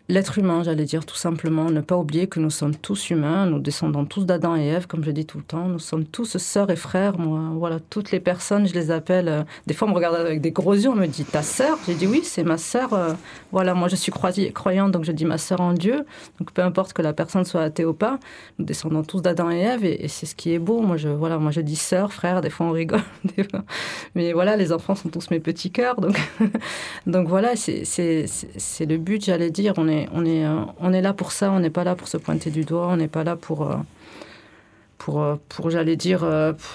l'être 0.09 0.39
humain, 0.39 0.63
j'allais 0.63 0.85
dire 0.85 1.05
tout 1.05 1.17
simplement. 1.17 1.71
Ne 1.71 1.83
pas 1.83 1.97
oublier 1.97 2.29
que 2.29 2.41
nous 2.41 2.51
sommes 2.51 2.75
tous 2.75 3.11
humains, 3.11 3.47
nous 3.47 3.59
descendons 3.59 4.07
tous 4.07 4.25
d'Adam 4.25 4.57
et 4.57 4.67
Ève, 4.67 4.87
comme 4.87 5.05
je 5.05 5.11
dis 5.11 5.27
tout 5.27 5.37
le 5.37 5.45
temps. 5.45 5.69
Nous 5.69 5.79
sommes 5.79 6.05
tous 6.05 6.39
sœurs 6.39 6.71
et 6.71 6.77
frères. 6.77 7.19
Moi, 7.19 7.41
voilà, 7.55 7.79
toutes 7.79 8.11
les 8.11 8.21
personnes, 8.21 8.67
je 8.67 8.73
les 8.73 8.91
appelle. 8.91 9.29
Euh, 9.29 9.43
des 9.67 9.75
fois, 9.75 9.87
on 9.87 9.91
me 9.91 9.97
regarde 9.97 10.17
avec 10.17 10.41
des 10.41 10.51
gros 10.51 10.73
yeux, 10.73 10.89
on 10.89 10.95
me 10.95 11.07
dit 11.07 11.25
ta 11.25 11.43
sœur? 11.43 11.79
J'ai 11.87 11.95
dit 11.95 12.07
oui, 12.07 12.23
c'est 12.25 12.43
ma 12.43 12.57
sœur. 12.57 12.95
Euh, 12.95 13.13
voilà, 13.53 13.75
moi, 13.75 13.89
je 13.89 13.97
suis 13.97 14.13
croyante, 14.13 14.93
donc 14.93 15.05
je 15.05 15.13
dis 15.13 15.27
ma 15.27 15.37
sœur 15.37 15.61
en 15.61 15.75
Dieu. 15.75 16.07
Donc, 16.39 16.53
peu 16.53 16.63
importe 16.63 16.95
que 16.95 17.03
la 17.03 17.13
personne 17.13 17.45
soit 17.45 17.63
athée 17.63 17.85
ou 17.85 17.93
pas, 17.93 18.19
nous 18.59 18.65
descendons 18.65 19.03
tous 19.03 19.21
d'Adam 19.21 19.51
et 19.51 19.59
Ève, 19.59 19.85
et, 19.85 20.09
c'est 20.09 20.27
ce 20.27 20.35
qui 20.35 20.55
est 20.55 20.59
beau. 20.59 20.81
Moi, 20.81 20.97
je, 20.97 21.09
voilà, 21.11 21.39
moi, 21.39 21.51
je 21.51 21.61
dis 21.61 21.77
sœur, 21.77 22.13
frère. 22.15 22.41
Des 22.41 22.51
fois, 22.51 22.67
on 22.67 22.73
rigole. 22.73 23.03
Mais 24.15 24.33
voilà, 24.33 24.57
les 24.57 24.73
enfants 24.73 24.95
sont 24.95 25.11
tous 25.11 25.31
mes 25.31 25.41
petits 25.41 25.71
cœurs. 25.71 26.01
Donc, 26.01 26.19
donc 27.07 27.29
voilà, 27.29 27.57
c'est 27.57 27.85
le 28.81 28.97
but, 28.97 29.25
j'allais 29.25 29.51
dire. 29.51 29.75
On 29.77 29.87
est 29.87 29.98
on 30.13 30.25
est, 30.25 30.45
euh, 30.45 30.61
on 30.81 30.93
est 30.93 31.03
là 31.03 31.13
pour 31.13 31.33
ça, 31.33 31.51
on 31.51 31.61
n'est 31.61 31.71
pas 31.71 31.85
là 31.85 31.95
pour 31.95 32.09
se 32.09 32.17
pointer 32.17 32.51
du 32.51 32.65
doigt, 32.65 32.89
on 32.89 32.97
n'est 32.97 33.09
pas 33.09 33.25
là 33.25 33.37
pour, 33.37 33.71
euh, 33.71 33.77
pour, 34.99 35.23
euh, 35.23 35.37
pour 35.49 35.71
j'allais 35.71 35.97
dire, 35.97 36.27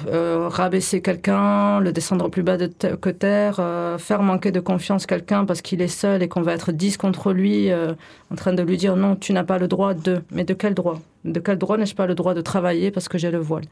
rabaisser 0.08 1.01
quelqu'un, 1.01 1.80
le 1.80 1.92
descendre 1.92 2.30
plus 2.30 2.44
bas 2.44 2.58
de 2.58 2.68
que 2.68 3.10
terre, 3.10 3.62
faire 4.00 4.22
manquer 4.22 4.51
de 4.51 4.60
confiance 4.60 5.06
quelqu'un 5.06 5.46
parce 5.46 5.62
qu'il 5.62 5.82
est 5.82 5.88
seul 5.88 6.24
et 6.24 6.27
qu'on 6.27 6.42
va 6.42 6.53
être 6.53 6.72
dix 6.72 6.98
contre 6.98 7.34
lui, 7.34 7.70
en 7.74 8.36
train 8.36 8.53
de 8.53 8.63
lui 8.63 8.77
dire 8.77 8.96
non, 8.96 9.15
tu 9.15 9.34
n'as 9.34 9.44
pas 9.44 9.60
le 9.60 9.68
droit 9.68 9.94
de. 9.94 10.24
Mais 10.32 10.44
de 10.46 10.53
quel 10.53 10.74
droit? 10.74 11.00
De 11.25 11.39
quel 11.39 11.58
droit 11.58 11.77
n'ai-je 11.77 11.96
pas 11.96 12.08
le 12.08 12.15
droit 12.15 12.34
de 12.34 12.42
travailler 12.42 12.92
parce 12.92 13.08
que 13.08 13.18
j'ai 13.18 13.32
le 13.32 13.39
voile? 13.39 13.65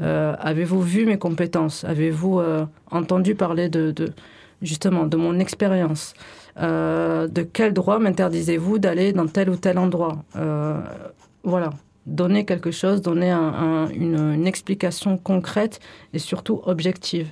Avez-vous 0.00 0.82
vu 0.82 1.06
mes 1.06 1.18
compétences? 1.18 1.84
Avez-vous 1.84 2.42
entendu 2.90 3.34
parler 3.34 3.68
de, 3.68 3.90
de, 3.90 4.12
justement 4.62 5.06
de 5.06 5.16
mon 5.16 5.38
expérience? 5.38 6.14
Euh, 6.58 7.26
de 7.26 7.42
quel 7.42 7.72
droit 7.72 7.98
m'interdisez-vous 7.98 8.78
d'aller 8.78 9.12
dans 9.12 9.26
tel 9.26 9.50
ou 9.50 9.56
tel 9.56 9.78
endroit 9.78 10.24
euh, 10.36 10.80
Voilà, 11.42 11.70
donner 12.06 12.44
quelque 12.44 12.70
chose, 12.70 13.02
donner 13.02 13.32
une, 13.32 14.46
explication 14.46 15.16
concrète 15.16 15.80
et 16.12 16.18
surtout 16.18 16.60
objective 16.64 17.28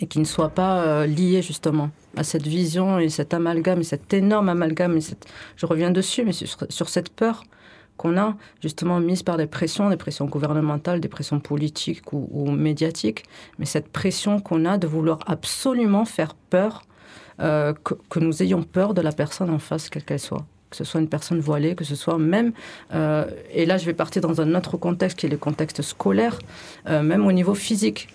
et 0.00 0.06
qui 0.06 0.20
ne 0.20 0.24
soit 0.24 0.50
pas 0.50 0.82
euh, 0.82 1.06
liée 1.06 1.42
justement 1.42 1.90
à 2.16 2.22
cette 2.22 2.46
vision 2.46 2.98
et 2.98 3.08
cet 3.08 3.34
amalgame, 3.34 3.80
et 3.80 3.84
cet 3.84 4.12
énorme 4.12 4.48
amalgame, 4.48 4.98
je 5.56 5.66
reviens 5.66 5.90
dessus, 5.90 6.24
mais 6.24 6.32
sur, 6.32 6.88
cette 6.88 7.10
peur 7.10 7.44
qu'on 7.96 8.16
a, 8.16 8.36
justement 8.60 9.00
mise 9.00 9.22
par 9.22 9.36
des 9.36 9.46
pressions, 9.46 9.90
des 9.90 9.96
pressions 9.96 10.26
gouvernementales, 10.26 11.00
des 11.00 11.08
pressions 11.08 11.40
politiques 11.40 12.12
ou, 12.12 12.50
médiatiques, 12.50 13.24
mais 13.58 13.64
cette 13.66 13.88
pression 13.88 14.40
qu'on 14.40 14.64
a 14.66 14.78
de 14.78 14.86
vouloir 14.86 15.18
absolument 15.26 16.04
faire 16.04 16.34
peur, 16.34 16.82
euh, 17.40 17.72
que, 17.84 18.18
nous 18.18 18.42
ayons 18.42 18.62
peur 18.62 18.94
de 18.94 19.00
la 19.00 19.12
personne 19.12 19.50
en 19.50 19.58
face, 19.58 19.88
quelle 19.88 20.04
qu'elle 20.04 20.18
soit 20.18 20.44
que 20.70 20.76
ce 20.76 20.84
soit 20.84 21.00
une 21.00 21.08
personne 21.08 21.40
voilée, 21.40 21.74
que 21.74 21.84
ce 21.84 21.94
soit 21.94 22.18
même, 22.18 22.52
euh, 22.92 23.24
et 23.50 23.64
là 23.64 23.78
je 23.78 23.86
vais 23.86 23.94
partir 23.94 24.20
dans 24.20 24.42
un 24.42 24.54
autre 24.54 24.76
contexte 24.76 25.18
qui 25.18 25.24
est 25.24 25.30
le 25.30 25.38
contexte 25.38 25.80
scolaire, 25.80 26.38
euh, 26.90 27.02
même 27.02 27.26
au 27.26 27.32
niveau 27.32 27.54
physique. 27.54 28.08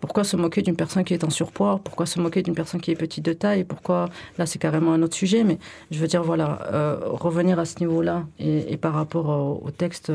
Pourquoi 0.00 0.24
se 0.24 0.34
moquer 0.34 0.62
d'une 0.62 0.76
personne 0.76 1.04
qui 1.04 1.12
est 1.12 1.24
en 1.24 1.28
surpoids? 1.28 1.82
Pourquoi 1.84 2.06
se 2.06 2.18
moquer 2.18 2.42
d'une 2.42 2.54
personne 2.54 2.80
qui 2.80 2.90
est 2.90 2.94
petite 2.94 3.22
de 3.22 3.34
taille? 3.34 3.64
Pourquoi 3.64 4.08
Là, 4.38 4.46
c'est 4.46 4.58
carrément 4.58 4.94
un 4.94 5.02
autre 5.02 5.14
sujet, 5.14 5.44
mais 5.44 5.58
je 5.90 5.98
veux 5.98 6.06
dire, 6.06 6.22
voilà, 6.22 6.58
revenir 7.04 7.58
à 7.58 7.66
ce 7.66 7.78
niveau-là 7.80 8.24
et, 8.38 8.76
par 8.76 8.94
rapport 8.94 9.28
au, 9.62 9.70
texte 9.70 10.12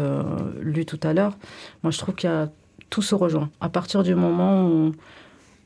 lu 0.59 0.85
tout 0.85 0.99
à 1.01 1.13
l'heure, 1.13 1.37
moi, 1.81 1.91
je 1.91 1.97
trouve 1.97 2.13
qu'il 2.13 2.29
y 2.29 2.33
a 2.33 2.49
tout 2.89 3.01
se 3.01 3.15
rejoint. 3.15 3.49
À 3.61 3.69
partir 3.69 4.03
du 4.03 4.15
moment 4.15 4.67
où 4.67 4.91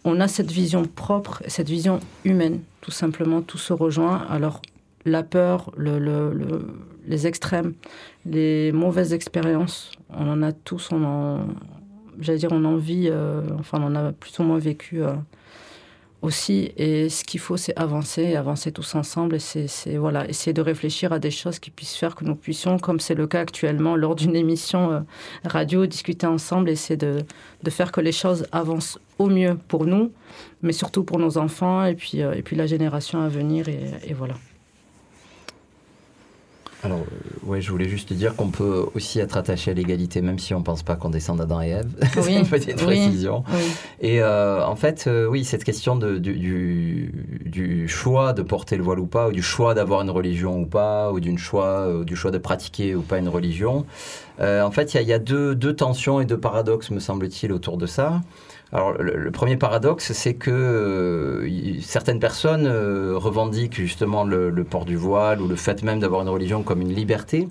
on 0.03 0.19
a 0.19 0.27
cette 0.27 0.51
vision 0.51 0.83
propre, 0.85 1.41
cette 1.47 1.69
vision 1.69 1.99
humaine, 2.25 2.61
tout 2.81 2.91
simplement, 2.91 3.41
tout 3.41 3.57
se 3.57 3.73
rejoint. 3.73 4.25
Alors, 4.29 4.61
la 5.05 5.23
peur, 5.23 5.71
les 5.77 7.27
extrêmes, 7.27 7.73
les 8.25 8.71
mauvaises 8.71 9.13
expériences, 9.13 9.91
on 10.09 10.29
en 10.29 10.41
a 10.41 10.51
tous, 10.51 10.91
on 10.91 11.03
en, 11.03 11.47
j'allais 12.19 12.39
dire, 12.39 12.51
on 12.51 12.65
en 12.65 12.77
vit, 12.77 13.09
euh, 13.09 13.41
enfin, 13.59 13.79
on 13.81 13.87
en 13.87 13.95
a 13.95 14.11
plus 14.11 14.37
ou 14.39 14.43
moins 14.43 14.59
vécu 14.59 15.03
euh, 15.03 15.13
aussi. 16.23 16.71
Et 16.77 17.09
ce 17.09 17.23
qu'il 17.23 17.39
faut, 17.39 17.57
c'est 17.57 17.77
avancer, 17.77 18.35
avancer 18.35 18.71
tous 18.71 18.95
ensemble. 18.95 19.35
Et 19.35 19.39
c'est, 19.39 19.97
voilà, 19.97 20.27
essayer 20.27 20.53
de 20.53 20.61
réfléchir 20.61 21.13
à 21.13 21.19
des 21.19 21.29
choses 21.29 21.59
qui 21.59 21.69
puissent 21.69 21.95
faire 21.95 22.15
que 22.15 22.25
nous 22.25 22.35
puissions, 22.35 22.79
comme 22.79 22.99
c'est 22.99 23.13
le 23.13 23.27
cas 23.27 23.41
actuellement, 23.41 23.95
lors 23.95 24.15
d'une 24.15 24.35
émission 24.35 24.91
euh, 24.91 24.99
radio, 25.43 25.85
discuter 25.85 26.25
ensemble, 26.25 26.69
essayer 26.69 26.97
de, 26.97 27.19
de, 27.61 27.69
faire 27.69 27.91
que 27.91 28.01
les 28.01 28.11
choses 28.11 28.47
avancent 28.51 28.97
au 29.19 29.27
mieux 29.27 29.57
pour 29.67 29.85
nous, 29.85 30.11
mais 30.61 30.73
surtout 30.73 31.03
pour 31.03 31.19
nos 31.19 31.37
enfants 31.37 31.85
et 31.85 31.93
puis, 31.93 32.19
et 32.19 32.41
puis 32.41 32.55
la 32.55 32.65
génération 32.65 33.21
à 33.21 33.27
venir. 33.27 33.67
et 33.67 34.13
voilà. 34.13 34.35
Alors, 36.83 36.99
euh, 36.99 37.49
ouais, 37.49 37.61
je 37.61 37.71
voulais 37.71 37.87
juste 37.87 38.11
dire 38.11 38.35
qu'on 38.35 38.49
peut 38.49 38.85
aussi 38.93 39.19
être 39.19 39.37
attaché 39.37 39.71
à 39.71 39.73
l'égalité, 39.73 40.21
même 40.21 40.37
si 40.37 40.53
on 40.53 40.59
ne 40.59 40.63
pense 40.63 40.83
pas 40.83 40.95
qu'on 40.95 41.09
descend 41.09 41.37
d'Adam 41.37 41.61
et 41.61 41.69
Ève. 41.69 41.89
Oui. 42.23 42.35
une 42.35 42.47
petite 42.47 42.75
précision. 42.75 43.43
Et 44.01 44.21
euh, 44.21 44.65
en 44.65 44.75
fait, 44.75 45.05
euh, 45.07 45.25
oui, 45.25 45.45
cette 45.45 45.63
question 45.63 45.95
de, 45.95 46.17
du, 46.17 47.11
du, 47.45 47.87
choix 47.87 48.33
de 48.33 48.41
porter 48.41 48.77
le 48.77 48.83
voile 48.83 48.99
ou 48.99 49.05
pas, 49.05 49.29
ou 49.29 49.31
du 49.31 49.41
choix 49.41 49.73
d'avoir 49.73 50.01
une 50.01 50.09
religion 50.09 50.59
ou 50.59 50.65
pas, 50.65 51.11
ou 51.11 51.19
d'une 51.19 51.37
choix, 51.37 52.03
du 52.05 52.15
choix 52.15 52.31
de 52.31 52.37
pratiquer 52.37 52.95
ou 52.95 53.01
pas 53.01 53.17
une 53.17 53.29
religion, 53.29 53.85
en 54.39 54.71
fait, 54.71 54.93
il 54.93 55.01
y, 55.01 55.05
y, 55.05 55.13
a 55.13 55.19
deux, 55.19 55.55
deux 55.55 55.75
tensions 55.75 56.19
et 56.19 56.25
deux 56.25 56.39
paradoxes, 56.39 56.91
me 56.91 56.99
semble-t-il, 56.99 57.51
autour 57.53 57.77
de 57.77 57.85
ça. 57.85 58.21
Alors 58.73 58.93
le, 58.93 59.29
premier 59.29 59.55
paradoxe, 59.55 60.13
c'est 60.13 60.33
que 60.33 60.49
euh, 60.49 61.79
certaines 61.81 62.19
personnes 62.19 62.65
euh, 62.65 63.13
revendiquent 63.15 63.75
justement 63.75 64.23
le, 64.23 64.51
port 64.63 64.85
du 64.85 64.95
voile 64.95 65.41
ou 65.41 65.47
le 65.47 65.55
fait 65.55 65.83
même 65.83 65.99
d'avoir 65.99 66.23
une 66.23 66.29
religion 66.29 66.63
comme 66.63 66.81
une 66.81 66.91
liberté, 66.93 67.47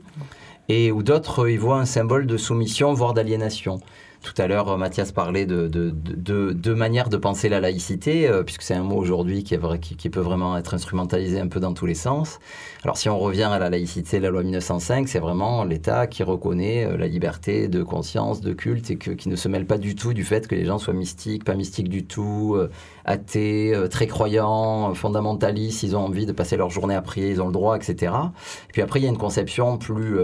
et 0.68 0.90
où 0.90 1.04
d'autres 1.04 1.48
y 1.48 1.56
voient 1.56 1.78
un 1.78 1.84
symbole 1.84 2.26
de 2.26 2.36
soumission, 2.36 2.92
voire 2.92 3.14
d'aliénation. 3.14 3.78
Tout 4.22 4.40
à 4.40 4.46
l'heure, 4.46 4.78
Mathias 4.78 5.10
parlait 5.10 5.46
de 5.46 5.66
deux 5.66 6.74
manières 6.76 7.08
de 7.08 7.16
penser 7.16 7.48
la 7.48 7.60
laïcité, 7.60 8.28
euh, 8.28 8.44
puisque 8.44 8.62
c'est 8.62 8.74
un 8.74 8.84
mot 8.84 8.96
aujourd'hui 8.96 9.42
qui, 9.42 9.58
peut 9.58 10.20
vraiment 10.20 10.56
être 10.56 10.74
instrumentalisé 10.74 11.40
un 11.40 11.48
peu 11.48 11.58
dans 11.58 11.74
tous 11.74 11.86
les 11.86 11.94
sens. 11.94 12.38
Alors 12.84 12.96
si 12.96 13.08
on 13.08 13.18
revient 13.18 13.50
à 13.52 13.58
la 13.58 13.68
laïcité, 13.68 14.20
la 14.20 14.30
loi 14.30 14.44
1905, 14.44 15.08
c'est 15.08 15.18
vraiment 15.18 15.64
l'État 15.64 16.06
qui 16.06 16.22
reconnaît 16.22 16.84
euh, 16.84 16.96
la 16.96 17.08
liberté 17.08 17.66
de 17.66 17.82
conscience, 17.82 18.40
de 18.40 18.52
culte, 18.52 18.92
et 18.92 18.96
qui 18.96 19.28
ne 19.28 19.36
se 19.36 19.48
mêle 19.48 19.66
pas 19.66 19.78
du 19.78 19.96
tout 19.96 20.12
du 20.12 20.22
fait 20.22 20.46
que 20.46 20.54
les 20.54 20.66
gens 20.66 20.78
soient 20.78 20.94
mystiques, 20.94 21.44
pas 21.44 21.54
mystiques 21.54 21.88
du 21.88 22.04
tout, 22.04 22.54
euh, 22.56 22.70
athées, 23.04 23.74
très 23.90 24.06
croyants, 24.06 24.94
fondamentalistes, 24.94 25.82
ils 25.82 25.96
ont 25.96 26.04
envie 26.04 26.26
de 26.26 26.32
passer 26.32 26.56
leur 26.56 26.70
journée 26.70 26.94
à 26.94 27.02
prier, 27.02 27.30
ils 27.30 27.42
ont 27.42 27.46
le 27.46 27.52
droit, 27.52 27.76
etc. 27.76 28.12
Et 28.68 28.72
puis 28.72 28.82
après, 28.82 29.00
il 29.00 29.02
y 29.02 29.06
a 29.06 29.08
une 29.08 29.18
conception 29.18 29.78
plus 29.78 30.18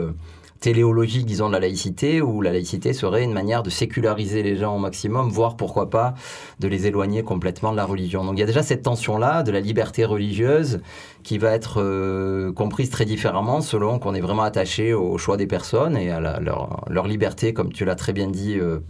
téléologique, 0.61 1.25
disons, 1.27 1.49
de 1.49 1.53
la 1.53 1.61
laïcité, 1.61 2.21
où 2.21 2.43
la 2.43 2.53
laïcité 2.53 2.93
serait 2.93 3.23
une 3.23 3.33
manière 3.33 3.63
de 3.63 3.71
séculariser 3.71 4.43
les 4.43 4.57
gens 4.57 4.75
au 4.75 4.79
maximum, 4.79 5.29
voire 5.29 5.57
pourquoi 5.57 5.89
pas 5.89 6.15
de 6.59 6.69
les 6.69 6.87
éloigner 6.87 7.23
complètement 7.23 7.71
de 7.71 7.77
la 7.77 7.85
religion. 7.85 8.25
Donc 8.25 8.37
il 8.37 8.41
y 8.41 8.43
a 8.43 8.47
déjà 8.47 8.63
cette 8.63 8.83
tension-là 8.83 9.43
de 9.43 9.53
la 9.53 9.61
liberté 9.61 10.05
religieuse 10.05 10.81
qui 11.23 11.39
va 11.39 11.53
être 11.53 11.81
euh, 11.81 12.53
comprise 12.53 12.91
très 12.91 13.05
différemment 13.05 13.61
selon 13.61 13.99
qu'on 13.99 14.15
est 14.15 14.21
vraiment 14.21 14.43
attaché 14.43 14.95
au 14.95 15.19
choix 15.19 15.37
des 15.37 15.47
personnes 15.47 15.97
et 15.97 16.11
à 16.11 16.21
leur, 16.21 17.07
liberté, 17.07 17.53
comme 17.53 17.73
tu 17.73 17.85
l'as 17.85 17.95
très 17.95 18.13
bien 18.13 18.29
dit, 18.29 18.59
euh, 18.59 18.81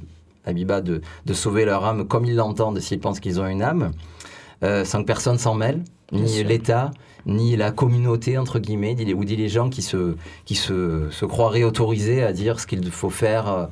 Abiba, 0.46 0.80
de, 0.80 1.02
sauver 1.32 1.64
leur 1.64 1.84
âme 1.84 2.06
comme 2.06 2.24
ils 2.24 2.34
l'entendent 2.34 2.80
s'ils 2.80 3.00
pensent 3.00 3.20
qu'ils 3.20 3.40
ont 3.40 3.46
une 3.46 3.62
âme, 3.62 3.92
euh, 4.62 4.84
sans 4.84 5.00
que 5.00 5.06
personne 5.06 5.38
s'en 5.38 5.54
mêle, 5.54 5.82
ni 6.12 6.42
l'État, 6.42 6.90
ni 7.28 7.56
la 7.56 7.70
communauté, 7.70 8.38
entre 8.38 8.58
guillemets, 8.58 8.96
ou 9.14 9.24
dit 9.24 9.36
les 9.36 9.48
gens 9.48 9.68
qui 9.68 9.82
se, 9.82 10.16
qui 10.44 10.54
se, 10.54 11.08
se 11.10 11.24
croiraient 11.24 11.62
autorisés 11.62 12.22
à 12.22 12.32
dire 12.32 12.58
ce 12.58 12.66
qu'il 12.66 12.90
faut 12.90 13.10
faire 13.10 13.48
euh, 13.48 13.66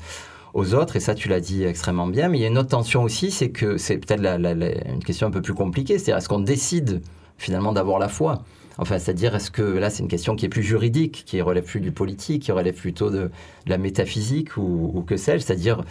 aux 0.54 0.74
autres, 0.74 0.96
et 0.96 1.00
ça 1.00 1.14
tu 1.14 1.28
l'as 1.28 1.40
dit 1.40 1.64
extrêmement 1.64 2.06
bien, 2.06 2.28
mais 2.28 2.38
il 2.38 2.42
y 2.42 2.44
a 2.44 2.48
une 2.48 2.58
autre 2.58 2.68
tension 2.68 3.02
aussi, 3.02 3.30
c'est 3.30 3.50
que 3.50 3.76
c'est 3.76 3.98
peut-être 3.98 4.22
une 4.24 5.02
question 5.04 5.26
un 5.26 5.30
peu 5.30 5.42
plus 5.42 5.54
compliquée, 5.54 5.98
c'est-à-dire 5.98 6.18
est-ce 6.18 6.28
qu'on 6.28 6.40
décide 6.40 7.02
finalement 7.38 7.72
d'avoir 7.72 7.98
la 7.98 8.08
foi? 8.08 8.42
Enfin, 8.78 8.98
c'est-à-dire, 8.98 9.34
est-ce 9.34 9.50
que 9.50 9.62
là, 9.62 9.88
c'est 9.88 10.02
une 10.02 10.08
question 10.08 10.36
qui 10.36 10.44
est 10.44 10.50
plus 10.50 10.62
juridique, 10.62 11.22
qui 11.24 11.40
relève 11.40 11.64
plus 11.64 11.80
du 11.80 11.92
politique, 11.92 12.42
qui 12.42 12.52
relève 12.52 12.74
plutôt 12.74 13.10
de, 13.10 13.30
la 13.66 13.78
métaphysique 13.78 14.56
ou, 14.56 15.02
que 15.06 15.16
sais-je? 15.16 15.44
C'est-à-dire, 15.44 15.82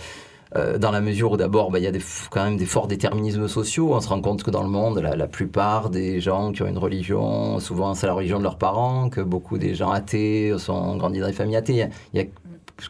euh, 0.55 0.77
dans 0.77 0.91
la 0.91 1.01
mesure 1.01 1.33
où 1.33 1.37
d'abord, 1.37 1.71
bah, 1.71 1.79
il 1.79 1.83
y 1.83 1.87
a 1.87 1.91
quand 2.31 2.43
même 2.43 2.57
des 2.57 2.65
forts 2.65 2.87
déterminismes 2.87 3.47
sociaux. 3.47 3.93
On 3.93 3.99
se 3.99 4.07
rend 4.07 4.21
compte 4.21 4.43
que 4.43 4.51
dans 4.51 4.63
le 4.63 4.69
monde, 4.69 4.99
la, 4.99 5.27
plupart 5.27 5.89
des 5.89 6.21
gens 6.21 6.51
qui 6.51 6.63
ont 6.63 6.67
une 6.67 6.77
religion, 6.77 7.59
souvent 7.59 7.93
c'est 7.93 8.07
la 8.07 8.13
religion 8.13 8.37
de 8.37 8.43
leurs 8.43 8.57
parents, 8.57 9.09
que 9.09 9.21
beaucoup 9.21 9.57
des 9.57 9.75
gens 9.75 9.91
athées 9.91 10.53
sont 10.57 10.95
grandis 10.97 11.19
dans 11.19 11.27
des 11.27 11.33
familles 11.33 11.57
athées. 11.57 11.87
Il 12.13 12.19
y 12.19 12.23
a, 12.23 12.25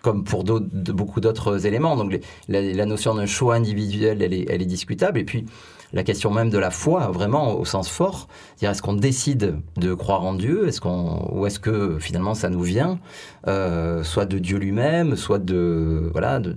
comme 0.02 0.24
pour 0.24 0.44
beaucoup 0.44 1.22
d'autres 1.22 1.66
éléments. 1.66 1.96
Donc 1.96 2.20
la, 2.48 2.86
notion 2.86 3.16
d'un 3.16 3.26
choix 3.26 3.56
individuel, 3.56 4.22
elle 4.22 4.34
est, 4.62 4.66
discutable. 4.66 5.20
Et 5.20 5.24
puis 5.24 5.46
la 5.94 6.04
question 6.04 6.32
même 6.32 6.50
de 6.50 6.58
la 6.58 6.72
foi, 6.72 7.08
vraiment 7.08 7.58
au 7.58 7.66
sens 7.66 7.90
fort, 7.90 8.28
est-ce 8.62 8.82
qu'on 8.82 8.94
décide 8.94 9.56
de 9.78 9.94
croire 9.94 10.24
en 10.24 10.34
Dieu, 10.34 10.68
est-ce 10.68 10.82
qu'on, 10.82 11.30
ou 11.32 11.46
est-ce 11.46 11.60
que 11.60 11.98
finalement 12.00 12.34
ça 12.34 12.50
nous 12.50 12.64
vient, 12.64 13.00
euh, 13.48 14.04
soit 14.04 14.26
de 14.26 14.40
Dieu 14.40 14.58
lui-même, 14.58 15.16
soit 15.16 15.40
de 15.40 16.10
voilà 16.12 16.40
de, 16.40 16.56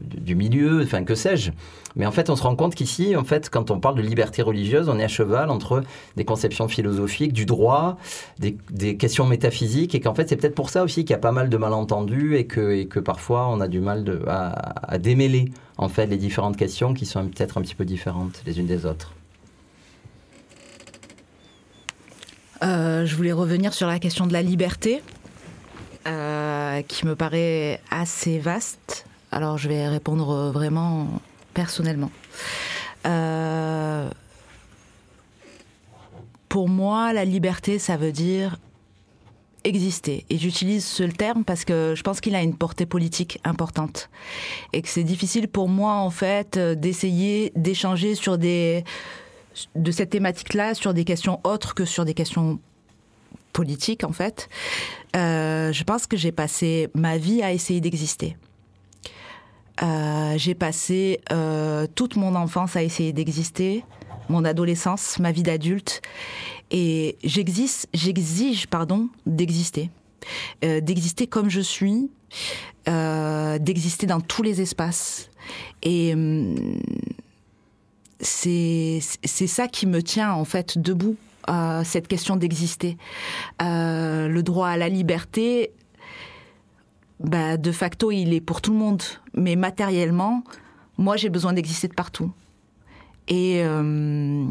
du 0.00 0.34
milieu, 0.34 0.82
enfin 0.82 1.04
que 1.04 1.14
sais-je. 1.14 1.50
Mais 1.96 2.06
en 2.06 2.12
fait, 2.12 2.30
on 2.30 2.36
se 2.36 2.42
rend 2.42 2.56
compte 2.56 2.74
qu'ici, 2.74 3.16
en 3.16 3.24
fait, 3.24 3.50
quand 3.50 3.70
on 3.70 3.78
parle 3.78 3.96
de 3.96 4.02
liberté 4.02 4.42
religieuse, 4.42 4.88
on 4.88 4.98
est 4.98 5.04
à 5.04 5.08
cheval 5.08 5.50
entre 5.50 5.82
des 6.16 6.24
conceptions 6.24 6.68
philosophiques, 6.68 7.32
du 7.32 7.44
droit, 7.44 7.98
des, 8.38 8.96
questions 8.96 9.26
métaphysiques, 9.26 9.94
et 9.94 10.00
qu'en 10.00 10.14
fait, 10.14 10.28
c'est 10.28 10.36
peut-être 10.36 10.54
pour 10.54 10.70
ça 10.70 10.82
aussi 10.82 11.04
qu'il 11.04 11.10
y 11.10 11.14
a 11.14 11.18
pas 11.18 11.32
mal 11.32 11.48
de 11.48 11.56
malentendus 11.56 12.36
et 12.36 12.46
que, 12.46 12.72
et 12.72 12.86
que 12.86 13.00
parfois 13.00 13.48
on 13.48 13.60
a 13.60 13.68
du 13.68 13.80
mal 13.80 14.04
à, 14.26 14.98
démêler 14.98 15.46
en 15.78 15.88
fait 15.88 16.06
les 16.06 16.16
différentes 16.16 16.56
questions 16.56 16.94
qui 16.94 17.06
sont 17.06 17.26
peut-être 17.26 17.58
un 17.58 17.62
petit 17.62 17.74
peu 17.74 17.84
différentes 17.84 18.42
les 18.46 18.58
unes 18.60 18.66
des 18.66 18.86
autres. 18.86 19.14
Euh, 22.62 23.04
je 23.06 23.16
voulais 23.16 23.32
revenir 23.32 23.74
sur 23.74 23.88
la 23.88 23.98
question 23.98 24.26
de 24.26 24.32
la 24.32 24.42
liberté, 24.42 25.02
euh, 26.06 26.82
qui 26.82 27.06
me 27.06 27.16
paraît 27.16 27.80
assez 27.90 28.38
vaste. 28.38 29.06
Alors 29.32 29.58
je 29.58 29.68
vais 29.68 29.88
répondre 29.88 30.50
vraiment 30.52 31.08
personnellement. 31.54 32.10
Euh, 33.06 34.08
pour 36.48 36.68
moi, 36.68 37.12
la 37.12 37.24
liberté, 37.24 37.78
ça 37.78 37.96
veut 37.96 38.12
dire 38.12 38.58
exister. 39.64 40.26
Et 40.28 40.38
j'utilise 40.38 40.84
ce 40.84 41.04
terme 41.04 41.44
parce 41.44 41.64
que 41.64 41.94
je 41.96 42.02
pense 42.02 42.20
qu'il 42.20 42.34
a 42.34 42.42
une 42.42 42.56
portée 42.56 42.86
politique 42.86 43.40
importante. 43.44 44.10
Et 44.72 44.82
que 44.82 44.88
c'est 44.88 45.04
difficile 45.04 45.48
pour 45.48 45.68
moi, 45.68 45.94
en 45.94 46.10
fait, 46.10 46.58
d'essayer 46.58 47.52
d'échanger 47.56 48.14
sur 48.14 48.38
des, 48.38 48.84
de 49.76 49.90
cette 49.90 50.10
thématique-là 50.10 50.74
sur 50.74 50.94
des 50.94 51.04
questions 51.04 51.40
autres 51.44 51.74
que 51.74 51.84
sur 51.84 52.04
des 52.04 52.14
questions 52.14 52.58
politiques, 53.52 54.04
en 54.04 54.12
fait. 54.12 54.48
Euh, 55.16 55.72
je 55.72 55.84
pense 55.84 56.06
que 56.06 56.16
j'ai 56.16 56.32
passé 56.32 56.88
ma 56.94 57.18
vie 57.18 57.42
à 57.42 57.52
essayer 57.52 57.80
d'exister. 57.80 58.36
Euh, 59.82 60.34
j'ai 60.36 60.54
passé 60.54 61.20
euh, 61.32 61.86
toute 61.94 62.16
mon 62.16 62.34
enfance 62.34 62.76
à 62.76 62.82
essayer 62.82 63.12
d'exister, 63.12 63.84
mon 64.28 64.44
adolescence, 64.44 65.18
ma 65.18 65.32
vie 65.32 65.42
d'adulte, 65.42 66.02
et 66.70 67.16
j'existe, 67.24 67.88
j'exige 67.92 68.66
pardon 68.68 69.08
d'exister, 69.26 69.90
euh, 70.64 70.80
d'exister 70.80 71.26
comme 71.26 71.50
je 71.50 71.60
suis, 71.60 72.10
d'exister 72.86 74.06
dans 74.06 74.20
tous 74.20 74.42
les 74.42 74.60
espaces. 74.60 75.30
Et 75.82 76.14
hum, 76.14 76.78
c'est 78.20 79.00
ça 79.00 79.66
qui 79.68 79.86
me 79.86 80.02
tient 80.02 80.32
en 80.32 80.44
fait 80.44 80.78
debout, 80.78 81.16
cette 81.84 82.06
question 82.06 82.36
d'exister. 82.36 82.96
Le 83.60 84.40
droit 84.42 84.68
à 84.68 84.76
la 84.76 84.88
liberté, 84.88 85.72
bah, 87.22 87.56
de 87.56 87.72
facto, 87.72 88.10
il 88.10 88.32
est 88.34 88.40
pour 88.40 88.60
tout 88.60 88.72
le 88.72 88.78
monde. 88.78 89.02
Mais 89.34 89.56
matériellement, 89.56 90.42
moi, 90.98 91.16
j'ai 91.16 91.28
besoin 91.28 91.52
d'exister 91.52 91.88
de 91.88 91.94
partout. 91.94 92.32
Et 93.28 93.62
euh, 93.64 94.44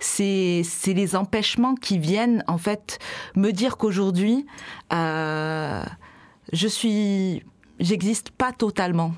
c'est 0.00 0.64
les 0.86 1.16
empêchements 1.16 1.74
qui 1.74 1.98
viennent, 1.98 2.44
en 2.46 2.58
fait, 2.58 2.98
me 3.36 3.52
dire 3.52 3.76
qu'aujourd'hui, 3.76 4.46
euh, 4.92 5.84
je 6.52 6.68
suis. 6.68 7.44
J'existe 7.78 8.30
pas 8.30 8.52
totalement. 8.52 9.14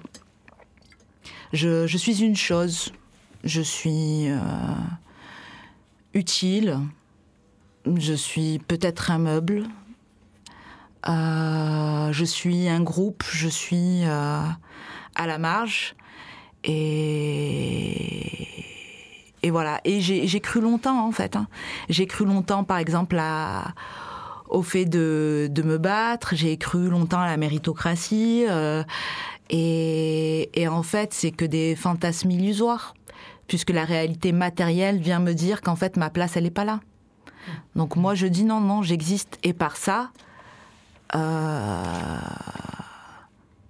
Je, 1.53 1.87
suis 1.97 2.23
une 2.23 2.37
chose. 2.37 2.93
Je 3.43 3.63
suis 3.63 4.29
euh, 4.29 4.39
utile. 6.13 6.79
Je 7.87 8.13
suis 8.13 8.59
peut-être 8.59 9.11
un 9.11 9.19
meuble. 9.19 9.65
Euh, 11.09 12.13
je 12.13 12.25
suis 12.25 12.69
un 12.69 12.83
groupe. 12.83 13.23
Je 13.31 13.49
suis 13.49 14.05
euh, 14.05 14.43
à 15.15 15.27
la 15.27 15.39
marge. 15.39 15.95
Et, 16.65 18.47
et 19.43 19.51
voilà. 19.51 19.81
Et 19.85 20.01
j'ai 20.01 20.41
cru 20.41 20.61
longtemps, 20.61 21.07
en 21.07 21.13
fait. 21.13 21.37
Hein. 21.37 21.49
J'ai 21.89 22.07
cru 22.07 22.25
longtemps, 22.25 22.65
par 22.65 22.79
exemple, 22.79 23.21
au 24.49 24.63
fait 24.63 24.85
de, 24.85 25.49
de 25.51 25.63
me 25.63 25.79
battre. 25.79 26.35
J'ai 26.35 26.57
cru 26.57 26.89
longtemps 26.91 27.21
à 27.21 27.27
la 27.27 27.37
méritocratie. 27.37 28.45
Euh, 28.49 28.83
et, 29.49 30.51
et, 30.61 30.69
en 30.69 30.83
fait, 30.83 31.13
c'est 31.15 31.31
que 31.33 31.45
des 31.45 31.77
fantasmes 31.77 32.31
illusoires. 32.31 32.95
Puisque 33.47 33.71
la 33.71 33.85
réalité 33.85 34.31
matérielle 34.31 34.99
vient 34.99 35.19
me 35.19 35.33
dire 35.33 35.61
qu'en 35.61 35.75
fait, 35.75 35.97
ma 35.97 36.09
place, 36.09 36.37
elle 36.37 36.45
n'est 36.45 36.51
pas 36.51 36.65
là. 36.65 36.79
Donc 37.75 37.97
moi, 37.97 38.15
je 38.15 38.29
dis 38.29 38.45
non, 38.45 38.61
non, 38.61 38.83
j'existe. 38.83 39.41
Et 39.43 39.53
par 39.53 39.77
ça, 39.77 40.11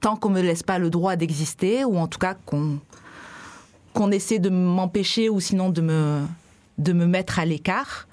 tant 0.00 0.16
qu'on 0.16 0.30
me 0.30 0.40
laisse 0.40 0.62
pas 0.62 0.78
le 0.78 0.90
droit 0.90 1.16
d'exister, 1.16 1.84
ou 1.84 1.96
en 1.98 2.06
tout 2.06 2.18
cas 2.18 2.34
qu'on 2.46 2.78
qu'on 3.92 4.10
essaie 4.10 4.38
de 4.38 4.50
m'empêcher 4.50 5.28
ou 5.28 5.40
sinon 5.40 5.70
de 5.70 5.80
me, 5.80 6.22
de 6.78 6.92
me 6.92 7.06
mettre 7.06 7.38
à 7.38 7.44
l'écart, 7.44 8.06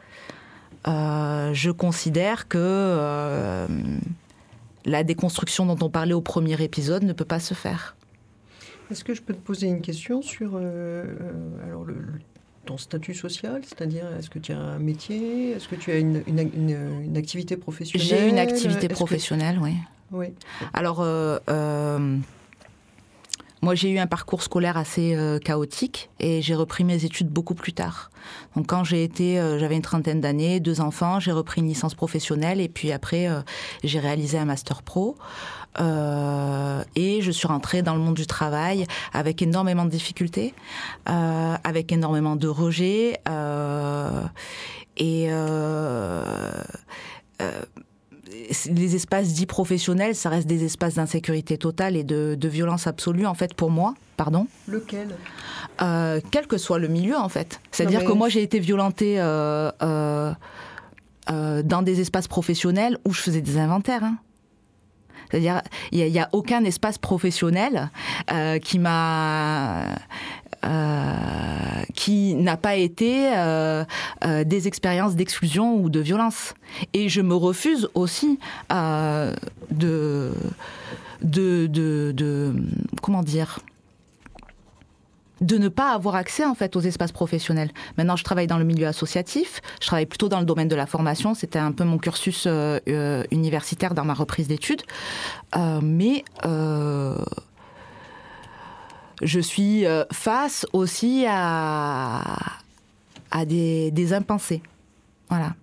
euh, 0.87 1.53
je 1.53 1.71
considère 1.71 2.47
que 2.47 2.57
euh, 2.59 3.67
la 4.85 5.03
déconstruction 5.03 5.65
dont 5.65 5.77
on 5.85 5.89
parlait 5.89 6.13
au 6.13 6.21
premier 6.21 6.61
épisode 6.63 7.03
ne 7.03 7.13
peut 7.13 7.25
pas 7.25 7.39
se 7.39 7.53
faire. 7.53 7.95
Est-ce 8.89 9.03
que 9.03 9.13
je 9.13 9.21
peux 9.21 9.33
te 9.33 9.39
poser 9.39 9.67
une 9.67 9.81
question 9.81 10.21
sur 10.21 10.51
euh, 10.55 11.03
alors 11.65 11.83
le, 11.83 11.97
ton 12.67 12.77
statut 12.77 13.13
social 13.13 13.61
C'est-à-dire, 13.63 14.05
est-ce 14.19 14.29
que 14.29 14.39
tu 14.39 14.51
as 14.51 14.59
un 14.59 14.79
métier 14.79 15.51
Est-ce 15.51 15.67
que 15.67 15.75
tu 15.75 15.91
as 15.91 15.97
une, 15.97 16.21
une, 16.27 16.39
une, 16.39 17.03
une 17.05 17.17
activité 17.17 17.57
professionnelle 17.57 18.07
J'ai 18.07 18.29
une 18.29 18.39
activité 18.39 18.87
professionnelle, 18.87 19.57
que... 19.57 19.63
oui. 19.63 19.73
Oui. 20.11 20.27
Alors, 20.73 21.01
euh, 21.01 21.37
euh, 21.49 22.17
moi, 23.61 23.73
j'ai 23.73 23.89
eu 23.89 23.97
un 23.97 24.07
parcours 24.07 24.43
scolaire 24.43 24.77
assez 24.77 25.15
euh, 25.15 25.39
chaotique 25.39 26.09
et 26.19 26.41
j'ai 26.41 26.53
repris 26.53 26.83
mes 26.83 27.05
études 27.05 27.29
beaucoup 27.29 27.55
plus 27.55 27.73
tard. 27.73 28.11
Donc, 28.55 28.67
quand 28.67 28.83
j'ai 28.83 29.03
été, 29.03 29.39
euh, 29.39 29.57
j'avais 29.57 29.75
une 29.75 29.81
trentaine 29.81 30.21
d'années, 30.21 30.59
deux 30.59 30.79
enfants, 30.79 31.19
j'ai 31.19 31.31
repris 31.31 31.61
une 31.61 31.67
licence 31.67 31.95
professionnelle 31.95 32.61
et 32.61 32.69
puis 32.69 32.91
après, 32.91 33.27
euh, 33.27 33.41
j'ai 33.83 33.99
réalisé 33.99 34.37
un 34.37 34.45
master 34.45 34.83
pro. 34.83 35.17
et 35.79 37.19
je 37.21 37.31
suis 37.31 37.47
rentrée 37.47 37.81
dans 37.81 37.93
le 37.93 37.99
monde 37.99 38.15
du 38.15 38.27
travail 38.27 38.85
avec 39.13 39.41
énormément 39.41 39.85
de 39.85 39.91
difficultés, 39.91 40.53
avec 41.05 41.91
énormément 41.91 42.35
de 42.35 42.47
rejets 42.47 43.19
et 44.97 45.29
les 48.69 48.95
espaces 48.95 49.33
dits 49.33 49.45
professionnels, 49.45 50.15
ça 50.15 50.29
reste 50.29 50.47
des 50.47 50.63
espaces 50.63 50.95
d'insécurité 50.95 51.57
totale 51.57 51.95
et 51.95 52.03
de, 52.03 52.35
de, 52.35 52.47
violence 52.47 52.87
absolue, 52.87 53.25
en 53.25 53.33
fait, 53.33 53.53
pour 53.53 53.71
moi. 53.71 53.93
Pardon 54.15 54.47
Lequel? 54.67 55.15
Euh, 55.81 56.19
Quel 56.31 56.47
que 56.47 56.57
soit 56.57 56.79
le 56.79 56.87
milieu, 56.87 57.17
en 57.17 57.29
fait. 57.29 57.59
C'est-à-dire 57.71 58.01
mais... 58.01 58.05
que 58.05 58.11
moi, 58.13 58.29
j'ai 58.29 58.41
été 58.41 58.59
violentée 58.59 59.15
euh, 59.19 59.71
euh, 59.81 60.33
dans 61.63 61.81
des 61.81 62.01
espaces 62.01 62.27
professionnels 62.27 62.97
où 63.05 63.13
je 63.13 63.21
faisais 63.21 63.41
des 63.41 63.57
inventaires. 63.57 64.03
Hein. 64.03 64.17
C'est-à-dire, 65.29 65.61
il 65.91 66.09
n'y 66.09 66.19
a, 66.19 66.23
a, 66.23 66.29
aucun 66.31 66.63
espace 66.63 66.97
professionnel 66.97 67.91
qui 68.61 68.79
m'a 68.79 69.83
euh, 70.65 71.13
qui 71.93 72.33
n'a 72.35 72.57
pas 72.57 72.75
été 72.75 73.29
euh, 73.35 73.83
euh, 74.25 74.43
des 74.43 74.67
expériences 74.67 75.15
d'exclusion 75.15 75.75
ou 75.75 75.89
de 75.89 75.99
violence. 75.99 76.55
Et 76.93 77.09
je 77.09 77.21
me 77.21 77.35
refuse 77.35 77.89
aussi 77.93 78.39
de, 78.71 79.33
de, 79.71 80.33
de, 81.21 82.11
de, 82.15 82.55
comment 83.01 83.23
dire 83.23 83.59
de 85.39 85.59
ne 85.59 85.67
pas 85.67 85.91
avoir 85.93 86.15
accès 86.15 86.43
en 86.43 86.55
fait 86.55 86.75
aux 86.75 86.81
espaces 86.81 87.11
professionnels. 87.11 87.69
Maintenant, 87.99 88.15
je 88.15 88.23
travaille 88.23 88.47
dans 88.47 88.57
le 88.57 88.65
milieu 88.65 88.87
associatif, 88.87 89.61
je 89.79 89.85
travaille 89.85 90.07
plutôt 90.07 90.29
dans 90.29 90.39
le 90.39 90.47
domaine 90.47 90.67
de 90.67 90.75
la 90.75 90.87
formation, 90.87 91.35
c'était 91.35 91.59
un 91.59 91.71
peu 91.71 91.83
mon 91.83 91.99
cursus 91.99 92.47
universitaire 93.29 93.93
dans 93.93 94.03
ma 94.03 94.15
reprise 94.15 94.47
d'études, 94.47 94.81
mais 95.83 96.23
je 99.21 99.39
suis 99.39 99.85
face 100.11 100.65
aussi 100.73 101.25
à, 101.27 102.23
des, 103.45 103.91
des 103.91 104.13
impensés. 104.13 104.61
Voilà. 105.29 105.53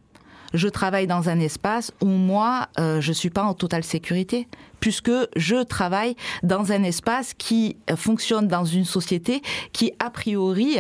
Je 0.54 0.68
travaille 0.68 1.08
dans 1.08 1.28
un 1.28 1.40
espace 1.40 1.92
où 2.00 2.06
moi, 2.06 2.68
euh, 2.78 3.00
je 3.00 3.12
suis 3.12 3.28
pas 3.28 3.42
en 3.42 3.54
totale 3.54 3.82
sécurité, 3.82 4.46
puisque 4.78 5.10
je 5.34 5.60
travaille 5.64 6.14
dans 6.44 6.70
un 6.70 6.84
espace 6.84 7.34
qui 7.34 7.76
fonctionne 7.96 8.46
dans 8.46 8.64
une 8.64 8.84
société 8.84 9.42
qui, 9.72 9.92
a 9.98 10.10
priori, 10.10 10.76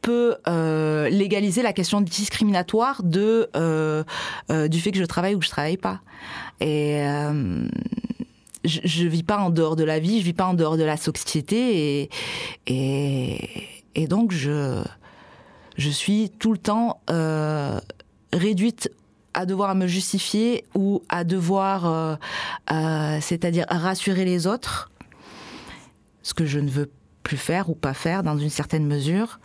peut 0.00 0.36
euh, 0.48 1.10
légaliser 1.10 1.62
la 1.62 1.74
question 1.74 2.00
discriminatoire 2.00 3.02
euh, 3.14 4.02
du 4.68 4.80
fait 4.80 4.92
que 4.92 4.98
je 4.98 5.04
travaille 5.04 5.34
ou 5.34 5.40
que 5.40 5.44
je 5.44 5.50
travaille 5.50 5.76
pas. 5.76 6.00
Et 6.60 7.02
je, 8.68 8.80
je 8.84 9.06
vis 9.06 9.22
pas 9.22 9.38
en 9.38 9.50
dehors 9.50 9.76
de 9.76 9.84
la 9.84 9.98
vie, 9.98 10.20
je 10.20 10.24
vis 10.24 10.32
pas 10.32 10.46
en 10.46 10.54
dehors 10.54 10.76
de 10.76 10.84
la 10.84 10.96
société 10.96 12.10
et, 12.66 14.06
donc 14.06 14.32
je, 14.32 14.82
je 15.76 15.90
suis 15.90 16.30
tout 16.38 16.52
le 16.52 16.58
temps 16.58 17.00
euh, 17.10 17.80
réduite 18.32 18.90
à 19.34 19.44
devoir 19.46 19.74
me 19.74 19.86
justifier 19.86 20.64
ou 20.74 21.02
à 21.08 21.24
devoir, 21.24 21.86
euh, 21.86 22.16
euh, 22.72 23.18
c'est-à-dire 23.20 23.66
rassurer 23.68 24.24
les 24.24 24.46
autres, 24.46 24.90
ce 26.22 26.34
que 26.34 26.46
je 26.46 26.58
ne 26.58 26.70
veux 26.70 26.90
plus 27.22 27.36
faire 27.36 27.70
ou 27.70 27.74
pas 27.74 27.94
faire 27.94 28.22
dans 28.22 28.38
une 28.38 28.50
certaine 28.50 28.86
mesure. 28.86 29.40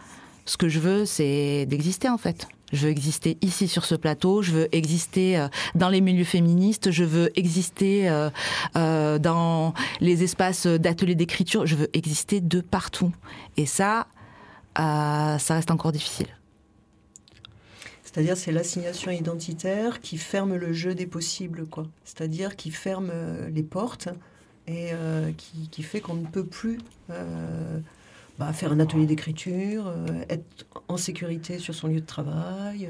Ce 0.46 0.58
que 0.58 0.70
je 0.70 0.80
veux, 0.80 1.06
c'est 1.06 1.66
d'exister 1.66 2.10
en 2.10 2.18
fait. 2.18 2.48
Je 2.74 2.88
veux 2.88 2.92
exister 2.92 3.38
ici 3.42 3.68
sur 3.68 3.86
ce 3.86 3.94
plateau, 3.94 4.42
je 4.42 4.52
veux 4.52 4.76
exister 4.76 5.38
euh, 5.38 5.48
dans 5.76 5.90
les 5.90 6.02
milieux 6.02 6.24
féministes, 6.24 6.90
je 6.90 7.04
veux 7.04 7.32
exister 7.38 8.10
euh, 8.10 8.32
euh, 8.76 9.20
dans 9.20 9.76
les 10.02 10.24
espaces 10.24 10.66
d'ateliers 10.66 11.14
d'écriture, 11.14 11.68
je 11.68 11.76
veux 11.76 11.90
exister 11.94 12.42
de 12.42 12.62
partout. 12.62 13.14
Et 13.58 13.68
ça, 13.68 14.08
ça 14.76 15.54
reste 15.54 15.70
encore 15.70 15.92
difficile. 15.92 16.28
C'est-à-dire 18.04 18.36
c'est 18.36 18.52
l'assignation 18.52 19.12
identitaire 19.12 20.02
qui 20.02 20.18
ferme 20.18 20.56
le 20.56 20.74
jeu 20.74 20.96
des 20.96 21.06
possibles, 21.06 21.68
quoi. 21.68 21.86
C'est-à-dire 22.06 22.56
qui 22.56 22.72
ferme 22.72 23.12
les 23.54 23.64
portes 23.64 24.10
et 24.68 24.92
qui, 25.72 25.84
fait 25.84 26.02
qu'on 26.02 26.16
ne 26.16 26.26
peut 26.26 26.46
plus 26.46 26.80
bah, 28.40 28.52
faire 28.54 28.72
un 28.72 28.80
atelier 28.80 29.06
d'écriture, 29.06 29.94
être 30.30 30.66
en 30.94 30.98
sécurité 30.98 31.60
sur 31.60 31.74
son 31.74 31.88
lieu 31.88 32.02
de 32.02 32.06
travail. 32.06 32.90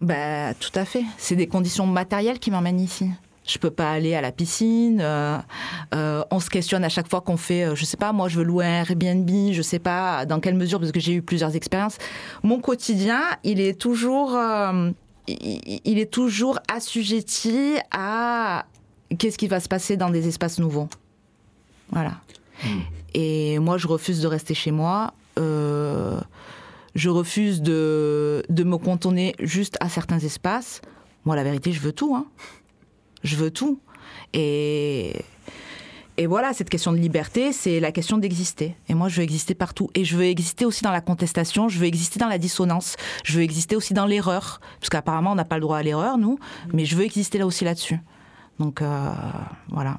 Bah, 0.00 0.54
tout 0.54 0.72
à 0.74 0.84
fait. 0.84 1.04
C'est 1.18 1.36
des 1.36 1.46
conditions 1.46 1.86
matérielles 1.86 2.38
qui 2.38 2.50
m'emmènent 2.50 2.80
ici. 2.80 3.10
Je 3.46 3.58
peux 3.58 3.70
pas 3.70 3.92
aller 3.92 4.14
à 4.14 4.22
la 4.22 4.32
piscine. 4.32 5.00
Euh, 5.02 5.36
euh, 5.94 6.24
on 6.30 6.40
se 6.40 6.48
questionne 6.48 6.82
à 6.82 6.88
chaque 6.88 7.08
fois 7.08 7.20
qu'on 7.20 7.36
fait, 7.36 7.64
euh, 7.64 7.74
je 7.74 7.84
sais 7.84 7.98
pas, 7.98 8.12
moi 8.12 8.28
je 8.28 8.38
veux 8.38 8.44
louer 8.44 8.64
un 8.64 8.84
Airbnb, 8.84 9.52
je 9.52 9.60
sais 9.60 9.78
pas 9.78 10.24
dans 10.24 10.40
quelle 10.40 10.54
mesure 10.54 10.80
parce 10.80 10.92
que 10.92 11.00
j'ai 11.00 11.12
eu 11.12 11.22
plusieurs 11.22 11.54
expériences. 11.54 11.98
Mon 12.42 12.58
quotidien, 12.60 13.20
il 13.44 13.60
est 13.60 13.78
toujours, 13.78 14.38
il, 15.28 15.80
il, 15.84 15.98
est 15.98 16.10
toujours 16.10 16.58
assujetti 16.74 17.76
à 17.90 18.64
qu'est-ce 19.18 19.36
qui 19.36 19.48
va 19.48 19.60
se 19.60 19.68
passer 19.68 19.98
dans 19.98 20.08
des 20.08 20.26
espaces 20.26 20.58
nouveaux. 20.58 20.88
Voilà. 21.90 22.14
Mmh. 22.64 22.68
Et 23.12 23.58
moi, 23.58 23.76
je 23.76 23.86
refuse 23.86 24.22
de 24.22 24.26
rester 24.26 24.54
chez 24.54 24.70
moi. 24.70 25.12
Je 26.94 27.08
refuse 27.08 27.62
de, 27.62 28.44
de 28.48 28.64
me 28.64 28.78
contourner 28.78 29.34
juste 29.40 29.76
à 29.80 29.88
certains 29.88 30.18
espaces. 30.18 30.80
Moi, 31.24 31.36
la 31.36 31.44
vérité, 31.44 31.72
je 31.72 31.80
veux 31.80 31.92
tout. 31.92 32.14
Hein 32.14 32.26
je 33.24 33.36
veux 33.36 33.50
tout. 33.50 33.80
Et, 34.32 35.16
et 36.16 36.26
voilà, 36.26 36.52
cette 36.52 36.70
question 36.70 36.92
de 36.92 36.98
liberté, 36.98 37.52
c'est 37.52 37.80
la 37.80 37.90
question 37.90 38.18
d'exister. 38.18 38.76
Et 38.88 38.94
moi, 38.94 39.08
je 39.08 39.16
veux 39.16 39.22
exister 39.22 39.54
partout. 39.54 39.90
Et 39.94 40.04
je 40.04 40.16
veux 40.16 40.24
exister 40.24 40.64
aussi 40.64 40.84
dans 40.84 40.92
la 40.92 41.00
contestation, 41.00 41.68
je 41.68 41.78
veux 41.78 41.86
exister 41.86 42.20
dans 42.20 42.28
la 42.28 42.38
dissonance, 42.38 42.94
je 43.24 43.38
veux 43.38 43.42
exister 43.42 43.74
aussi 43.74 43.94
dans 43.94 44.06
l'erreur. 44.06 44.60
Parce 44.78 44.90
qu'apparemment, 44.90 45.32
on 45.32 45.34
n'a 45.34 45.44
pas 45.44 45.56
le 45.56 45.62
droit 45.62 45.78
à 45.78 45.82
l'erreur, 45.82 46.18
nous, 46.18 46.38
mais 46.72 46.84
je 46.84 46.94
veux 46.94 47.04
exister 47.04 47.38
là 47.38 47.46
aussi 47.46 47.64
là-dessus. 47.64 47.98
Donc, 48.60 48.82
euh, 48.82 49.10
voilà. 49.70 49.98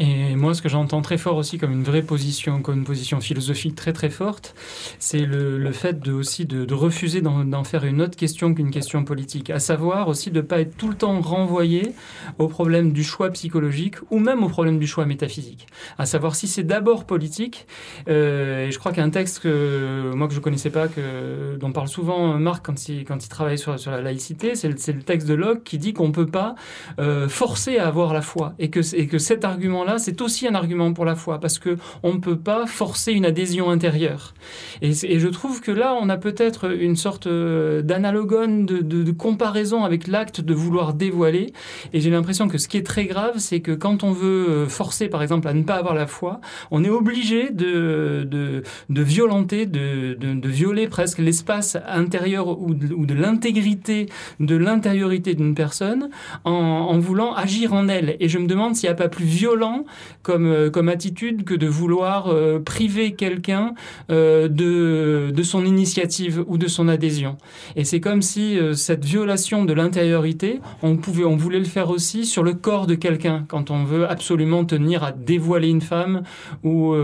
Et 0.00 0.34
moi, 0.34 0.54
ce 0.54 0.62
que 0.62 0.70
j'entends 0.70 1.02
très 1.02 1.18
fort 1.18 1.36
aussi 1.36 1.58
comme 1.58 1.72
une 1.72 1.82
vraie 1.82 2.00
position, 2.00 2.62
comme 2.62 2.78
une 2.78 2.84
position 2.84 3.20
philosophique 3.20 3.74
très 3.74 3.92
très 3.92 4.08
forte, 4.08 4.54
c'est 4.98 5.26
le, 5.26 5.58
le, 5.58 5.72
fait 5.72 6.00
de, 6.00 6.10
aussi 6.10 6.46
de, 6.46 6.72
refuser 6.72 7.20
d'en 7.20 7.64
faire 7.64 7.84
une 7.84 8.00
autre 8.00 8.16
question 8.16 8.54
qu'une 8.54 8.70
question 8.70 9.04
politique. 9.04 9.50
À 9.50 9.58
savoir 9.58 10.08
aussi 10.08 10.30
de 10.30 10.40
ne 10.40 10.46
pas 10.46 10.60
être 10.60 10.74
tout 10.78 10.88
le 10.88 10.94
temps 10.94 11.20
renvoyé 11.20 11.92
au 12.38 12.48
problème 12.48 12.92
du 12.92 13.04
choix 13.04 13.28
psychologique 13.28 13.96
ou 14.10 14.18
même 14.18 14.42
au 14.42 14.48
problème 14.48 14.78
du 14.78 14.86
choix 14.86 15.04
métaphysique. 15.04 15.66
À 15.98 16.06
savoir 16.06 16.34
si 16.34 16.48
c'est 16.48 16.64
d'abord 16.64 17.04
politique, 17.04 17.66
euh, 18.08 18.68
et 18.68 18.70
je 18.70 18.78
crois 18.78 18.92
qu'un 18.92 19.10
texte 19.10 19.40
que 19.40 20.12
moi 20.14 20.28
que 20.28 20.34
je 20.34 20.40
connaissais 20.40 20.70
pas, 20.70 20.88
que, 20.88 21.58
dont 21.58 21.72
parle 21.72 21.88
souvent 21.88 22.38
Marc 22.38 22.64
quand 22.64 22.88
il, 22.88 23.04
quand 23.04 23.22
il 23.22 23.28
travaille 23.28 23.58
sur, 23.58 23.78
sur 23.78 23.90
la 23.90 24.00
laïcité, 24.00 24.54
c'est 24.54 24.68
le, 24.68 24.76
le, 24.94 25.02
texte 25.02 25.28
de 25.28 25.34
Locke 25.34 25.62
qui 25.62 25.76
dit 25.76 25.92
qu'on 25.92 26.08
ne 26.08 26.12
peut 26.12 26.26
pas 26.26 26.54
euh, 26.98 27.28
forcer 27.28 27.76
à 27.76 27.86
avoir 27.86 28.14
la 28.14 28.22
foi 28.22 28.54
et 28.58 28.70
que, 28.70 28.80
et 28.96 29.06
que 29.06 29.18
cet 29.18 29.44
argument-là 29.44 29.89
c'est 29.98 30.20
aussi 30.20 30.46
un 30.46 30.54
argument 30.54 30.92
pour 30.92 31.04
la 31.04 31.14
foi, 31.14 31.40
parce 31.40 31.58
que 31.58 31.76
on 32.02 32.14
ne 32.14 32.18
peut 32.18 32.38
pas 32.38 32.66
forcer 32.66 33.12
une 33.12 33.24
adhésion 33.24 33.70
intérieure. 33.70 34.34
Et, 34.82 34.92
je 34.92 35.28
trouve 35.28 35.60
que 35.60 35.70
là, 35.70 35.96
on 36.00 36.08
a 36.08 36.16
peut-être 36.16 36.72
une 36.72 36.96
sorte 36.96 37.26
euh, 37.26 37.82
d'analogone, 37.82 38.66
de, 38.66 39.10
comparaison 39.12 39.84
avec 39.84 40.06
l'acte 40.06 40.40
de 40.40 40.54
vouloir 40.54 40.94
dévoiler. 40.94 41.52
Et 41.92 42.00
j'ai 42.00 42.10
l'impression 42.10 42.48
que 42.48 42.58
ce 42.58 42.68
qui 42.68 42.76
est 42.76 42.86
très 42.86 43.06
grave, 43.06 43.34
c'est 43.38 43.60
que 43.60 43.72
quand 43.72 44.04
on 44.04 44.12
veut 44.12 44.48
euh, 44.48 44.66
forcer, 44.66 45.08
par 45.08 45.22
exemple, 45.22 45.48
à 45.48 45.52
ne 45.52 45.62
pas 45.62 45.74
avoir 45.74 45.94
la 45.94 46.06
foi, 46.06 46.40
on 46.70 46.84
est 46.84 46.90
obligé 46.90 47.50
de, 47.50 48.26
de, 48.28 48.62
de 48.88 49.02
violenter, 49.02 49.66
de, 49.66 50.14
de, 50.14 50.48
violer 50.48 50.88
presque 50.88 51.18
l'espace 51.18 51.76
intérieur 51.86 52.60
ou 52.60 52.74
de, 52.74 52.94
ou 52.94 53.04
de 53.06 53.14
l'intégrité, 53.14 54.06
de 54.38 54.56
l'intériorité 54.56 55.34
d'une 55.34 55.54
personne 55.54 56.10
en, 56.44 56.52
en 56.52 56.98
voulant 56.98 57.34
agir 57.34 57.72
en 57.72 57.88
elle. 57.88 58.16
Et 58.20 58.28
je 58.28 58.38
me 58.38 58.46
demande 58.46 58.76
s'il 58.76 58.88
n'y 58.88 58.92
a 58.92 58.96
pas 58.96 59.08
plus 59.08 59.24
violent 59.24 59.79
comme, 60.22 60.46
euh, 60.46 60.70
comme 60.70 60.88
attitude 60.88 61.44
que 61.44 61.54
de 61.54 61.66
vouloir 61.66 62.28
euh, 62.28 62.58
priver 62.60 63.12
quelqu'un 63.12 63.74
euh, 64.10 64.48
de, 64.48 65.30
de 65.34 65.42
son 65.42 65.64
initiative 65.64 66.44
ou 66.46 66.58
de 66.58 66.66
son 66.66 66.88
adhésion. 66.88 67.36
Et 67.76 67.84
c'est 67.84 68.00
comme 68.00 68.22
si 68.22 68.58
cette 68.74 69.04
violation 69.04 69.64
de 69.64 69.72
l'intériorité, 69.72 70.60
on, 70.82 70.98
on 71.24 71.36
voulait 71.36 71.58
le 71.58 71.64
faire 71.64 71.90
aussi 71.90 72.26
sur 72.26 72.42
le 72.42 72.54
corps 72.54 72.86
de 72.86 72.94
quelqu'un, 72.94 73.44
quand 73.48 73.70
on 73.70 73.84
veut 73.84 74.08
absolument 74.08 74.64
tenir 74.64 75.02
à 75.04 75.12
dévoiler 75.12 75.68
une 75.68 75.80
femme 75.80 76.22
ou, 76.62 76.94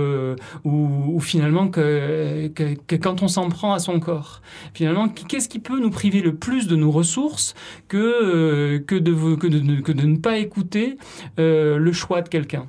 ou, 0.65 1.21
finalement 1.21 1.69
que, 1.69 2.49
que, 2.49 2.97
quand 2.97 3.23
on 3.23 3.29
s'en 3.29 3.49
prend 3.49 3.73
à 3.73 3.79
son 3.79 4.01
corps. 4.01 4.43
Finalement, 4.75 5.09
qu'est-ce 5.09 5.49
qui 5.49 5.59
peut 5.59 5.81
nous 5.81 5.91
priver 5.91 6.21
le 6.21 6.35
plus 6.35 6.67
de 6.67 6.77
nos 6.77 6.91
ressources 6.91 7.55
que, 7.89 8.79
que, 8.79 8.95
de, 8.95 9.35
que 9.35 9.93
de 9.93 10.07
ne 10.07 10.17
pas 10.17 10.39
écouter 10.39 10.97
le 11.39 11.93
choix 11.93 12.23
de 12.23 12.29
quelqu'un? 12.29 12.66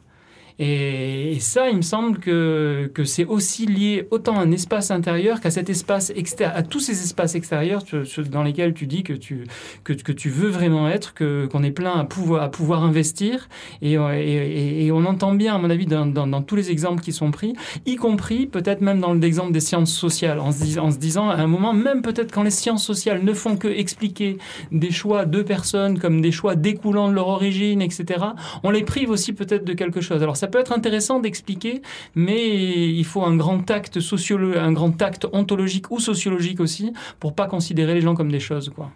Et, 0.60 1.38
ça, 1.39 1.70
il 1.70 1.78
me 1.78 1.82
semble 1.82 2.17
que, 2.17 2.89
que 2.93 3.04
c'est 3.04 3.26
aussi 3.26 3.67
lié 3.67 4.08
autant 4.10 4.39
à 4.39 4.41
un 4.41 4.52
espace 4.52 4.89
intérieur 4.89 5.39
qu'à 5.39 5.52
cet 5.52 5.70
espace 5.70 6.12
extérieur, 6.15 6.58
à 6.58 6.63
tous 6.63 6.80
ces 6.80 7.04
espaces 7.04 7.36
extérieurs 7.36 7.84
dans 8.32 8.41
lesquels 8.41 8.74
tu 8.74 8.88
dis 8.88 9.04
que 9.04 9.13
tu, 9.13 9.43
que, 9.84 9.93
que 9.93 10.12
tu 10.12 10.30
veux 10.30 10.50
vraiment 10.50 10.89
être, 10.89 11.13
que, 11.13 11.46
qu'on 11.46 11.62
est 11.63 11.72
plein 11.72 11.93
à 11.93 12.06
pouvoir, 12.06 12.84
investir. 12.84 13.50
Et, 13.82 13.98
on 13.98 15.06
entend 15.06 15.34
bien, 15.34 15.56
à 15.56 15.58
mon 15.60 15.70
avis, 15.70 15.86
dans, 15.86 16.08
dans, 16.08 16.41
tous 16.41 16.56
les 16.56 16.72
exemples 16.72 17.02
qui 17.02 17.13
sont 17.13 17.32
pris, 17.32 17.54
y 17.86 17.96
compris 17.96 18.48
peut-être 18.48 18.82
même 18.82 19.00
dans 19.00 19.13
l'exemple 19.13 19.52
des 19.52 19.60
sciences 19.60 19.93
sociales, 19.93 20.39
en 20.39 20.52
se, 20.52 20.63
dis, 20.63 20.80
en 20.80 20.91
se 20.91 20.98
disant 20.98 21.30
à 21.30 21.36
un 21.36 21.48
moment, 21.48 21.74
même 21.74 22.02
peut-être 22.02 22.32
quand 22.32 22.43
les 22.43 22.50
sciences 22.50 22.84
sociales 22.84 23.24
ne 23.24 23.34
font 23.34 23.58
que 23.58 23.67
expliquer 23.67 24.38
des 24.72 24.91
choix 24.91 25.26
de 25.26 25.43
personnes 25.43 26.00
comme 26.00 26.22
des 26.22 26.32
choix 26.32 26.56
découlant 26.56 27.10
de 27.10 27.13
leur 27.13 27.28
origine, 27.28 27.82
etc., 27.82 28.26
on 28.63 28.72
les 28.72 28.84
prive 28.84 29.12
aussi 29.12 29.34
peut-être 29.34 29.63
de 29.63 29.74
quelque 29.74 30.02
chose. 30.02 30.24
Alors 30.24 30.38
ça 30.38 30.47
ça 30.48 30.52
peut 30.52 30.60
être 30.60 30.72
intéressant 30.72 31.20
d'expliquer, 31.20 31.82
mais 32.16 32.88
il 32.88 33.04
faut 33.04 33.22
un 33.26 33.36
grand 33.36 33.60
tact 33.60 34.00
sociologique, 34.00 34.62
un 34.62 34.72
grand 34.72 34.92
tact 34.92 35.28
ontologique 35.34 35.92
ou 35.92 36.00
sociologique 36.00 36.62
aussi 36.62 36.94
pour 37.20 37.36
pas 37.36 37.48
considérer 37.48 37.94
les 37.94 38.00
gens 38.00 38.16
comme 38.16 38.32
des 38.32 38.40
choses, 38.40 38.72
quoi. 38.74 38.90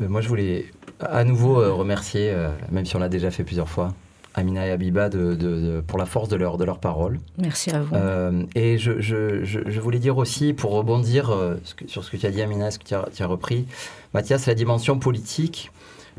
Euh, 0.00 0.08
moi, 0.08 0.20
je 0.20 0.28
voulais 0.28 0.66
à 1.00 1.24
nouveau 1.24 1.60
euh, 1.60 1.72
remercier, 1.72 2.30
euh, 2.30 2.52
même 2.70 2.86
si 2.86 2.94
on 2.94 3.00
l'a 3.00 3.08
déjà 3.08 3.32
fait 3.32 3.42
plusieurs 3.42 3.68
fois, 3.68 3.92
Amina 4.34 4.68
et 4.68 4.70
Abiba 4.70 5.08
de, 5.08 5.34
de, 5.34 5.34
de, 5.34 5.80
pour 5.84 5.98
la 5.98 6.06
force 6.06 6.28
de 6.28 6.36
leur, 6.36 6.56
de 6.56 6.64
leur 6.64 6.78
parole. 6.78 7.18
Merci 7.36 7.70
à 7.70 7.82
vous. 7.82 7.92
Euh, 7.96 8.44
et 8.54 8.78
je, 8.78 9.00
je, 9.00 9.42
je, 9.42 9.58
je, 9.66 9.80
voulais 9.80 9.98
dire 9.98 10.16
aussi, 10.16 10.52
pour 10.52 10.70
rebondir 10.70 11.30
euh, 11.30 11.56
sur 11.88 12.04
ce 12.04 12.10
que 12.12 12.16
tu 12.16 12.24
as 12.24 12.30
dit, 12.30 12.40
Amina, 12.40 12.70
ce 12.70 12.78
que 12.78 12.84
tu 12.84 12.94
as, 12.94 13.08
tu 13.12 13.24
as 13.24 13.26
repris, 13.26 13.66
Mathias, 14.14 14.46
la 14.46 14.54
dimension 14.54 14.96
politique. 15.00 15.72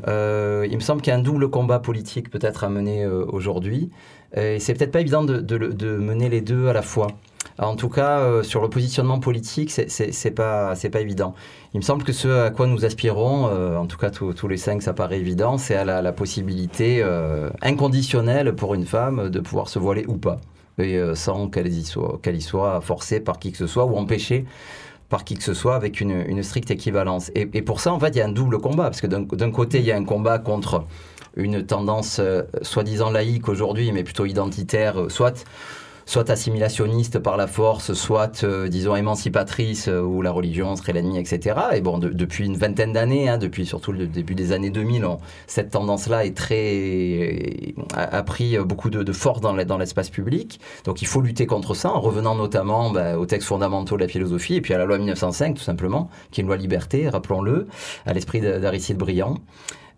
Euh, 0.08 0.66
il 0.70 0.76
me 0.76 0.80
semble 0.80 1.02
qu'il 1.02 1.12
y 1.12 1.16
a 1.16 1.18
un 1.18 1.22
double 1.22 1.48
combat 1.48 1.78
politique 1.78 2.30
peut-être 2.30 2.64
à 2.64 2.68
mener 2.68 3.04
euh, 3.04 3.24
aujourd'hui. 3.28 3.90
Et 4.34 4.58
c'est 4.58 4.74
peut-être 4.74 4.92
pas 4.92 5.00
évident 5.00 5.22
de, 5.24 5.96
mener 5.96 6.28
les 6.28 6.40
deux 6.40 6.68
à 6.68 6.72
la 6.72 6.82
fois. 6.82 7.08
En 7.58 7.76
tout 7.76 7.90
cas, 7.90 8.20
euh, 8.20 8.42
sur 8.42 8.62
le 8.62 8.70
positionnement 8.70 9.20
politique, 9.20 9.70
c'est 9.70 10.30
pas, 10.30 10.74
pas 10.74 11.00
évident. 11.00 11.34
Il 11.74 11.78
me 11.78 11.82
semble 11.82 12.02
que 12.02 12.12
ce 12.12 12.28
à 12.46 12.50
quoi 12.50 12.66
nous 12.66 12.84
aspirons, 12.84 13.76
en 13.76 13.86
tout 13.86 13.98
cas 13.98 14.10
tous 14.10 14.48
les 14.48 14.56
cinq, 14.56 14.82
ça 14.82 14.94
paraît 14.94 15.18
évident, 15.18 15.58
c'est 15.58 15.74
à 15.74 15.84
la, 15.84 16.12
possibilité 16.12 17.04
inconditionnelle 17.60 18.54
pour 18.54 18.74
une 18.74 18.86
femme 18.86 19.28
de 19.28 19.40
pouvoir 19.40 19.68
se 19.68 19.78
voiler 19.78 20.06
ou 20.06 20.16
pas, 20.16 20.38
et, 20.78 20.98
sans 21.14 21.48
qu'elle 21.48 21.66
y 21.68 22.40
soit 22.42 22.80
forcée 22.80 23.20
par 23.20 23.38
qui 23.38 23.52
que 23.52 23.58
ce 23.58 23.66
soit 23.66 23.84
ou 23.84 23.96
empêchée 23.96 24.46
par 25.12 25.24
qui 25.24 25.34
que 25.36 25.44
ce 25.44 25.52
soit 25.52 25.76
avec 25.76 26.00
une, 26.00 26.42
stricte 26.42 26.70
équivalence. 26.70 27.30
Et, 27.34 27.46
et, 27.52 27.60
pour 27.60 27.80
ça, 27.80 27.92
en 27.92 28.00
fait, 28.00 28.08
il 28.08 28.16
y 28.16 28.20
a 28.22 28.24
un 28.24 28.32
double 28.32 28.58
combat, 28.58 28.84
parce 28.84 29.02
que 29.02 29.06
d'un 29.06 29.50
côté, 29.50 29.78
il 29.78 29.84
y 29.84 29.92
a 29.92 29.96
un 29.96 30.04
combat 30.04 30.38
contre 30.38 30.86
une 31.36 31.66
tendance 31.66 32.18
euh, 32.18 32.42
soi-disant 32.62 33.10
laïque 33.10 33.46
aujourd'hui, 33.48 33.92
mais 33.92 34.04
plutôt 34.04 34.24
identitaire, 34.24 34.98
euh, 34.98 35.08
soit 35.10 35.44
soit 36.06 36.30
assimilationniste 36.30 37.18
par 37.18 37.36
la 37.36 37.46
force, 37.46 37.92
soit, 37.94 38.44
euh, 38.44 38.68
disons, 38.68 38.96
émancipatrice, 38.96 39.88
euh, 39.88 40.00
où 40.00 40.22
la 40.22 40.30
religion 40.30 40.76
serait 40.76 40.92
l'ennemi, 40.92 41.18
etc. 41.18 41.56
Et 41.74 41.80
bon, 41.80 41.98
de, 41.98 42.08
depuis 42.08 42.46
une 42.46 42.56
vingtaine 42.56 42.92
d'années, 42.92 43.28
hein, 43.28 43.38
depuis 43.38 43.66
surtout 43.66 43.92
le 43.92 44.06
début 44.06 44.34
des 44.34 44.52
années 44.52 44.70
2000, 44.70 45.04
on, 45.04 45.18
cette 45.46 45.70
tendance-là 45.70 46.24
est 46.24 46.36
très 46.36 47.74
a, 47.94 48.22
pris 48.22 48.58
beaucoup 48.58 48.90
de, 48.90 49.02
de 49.02 49.12
force 49.12 49.40
dans 49.40 49.78
l'espace 49.78 50.10
public. 50.10 50.60
Donc 50.84 51.02
il 51.02 51.06
faut 51.06 51.20
lutter 51.20 51.46
contre 51.46 51.74
ça, 51.74 51.90
en 51.90 52.00
revenant 52.00 52.34
notamment 52.34 52.90
bah, 52.90 53.18
aux 53.18 53.26
textes 53.26 53.48
fondamentaux 53.48 53.96
de 53.96 54.02
la 54.02 54.08
philosophie, 54.08 54.56
et 54.56 54.60
puis 54.60 54.74
à 54.74 54.78
la 54.78 54.84
loi 54.84 54.98
1905, 54.98 55.54
tout 55.54 55.62
simplement, 55.62 56.10
qui 56.30 56.40
est 56.40 56.42
une 56.42 56.48
loi 56.48 56.56
liberté, 56.56 57.08
rappelons-le, 57.08 57.66
à 58.06 58.12
l'esprit 58.12 58.40
d'Aristide 58.40 58.96
Briand. 58.96 59.38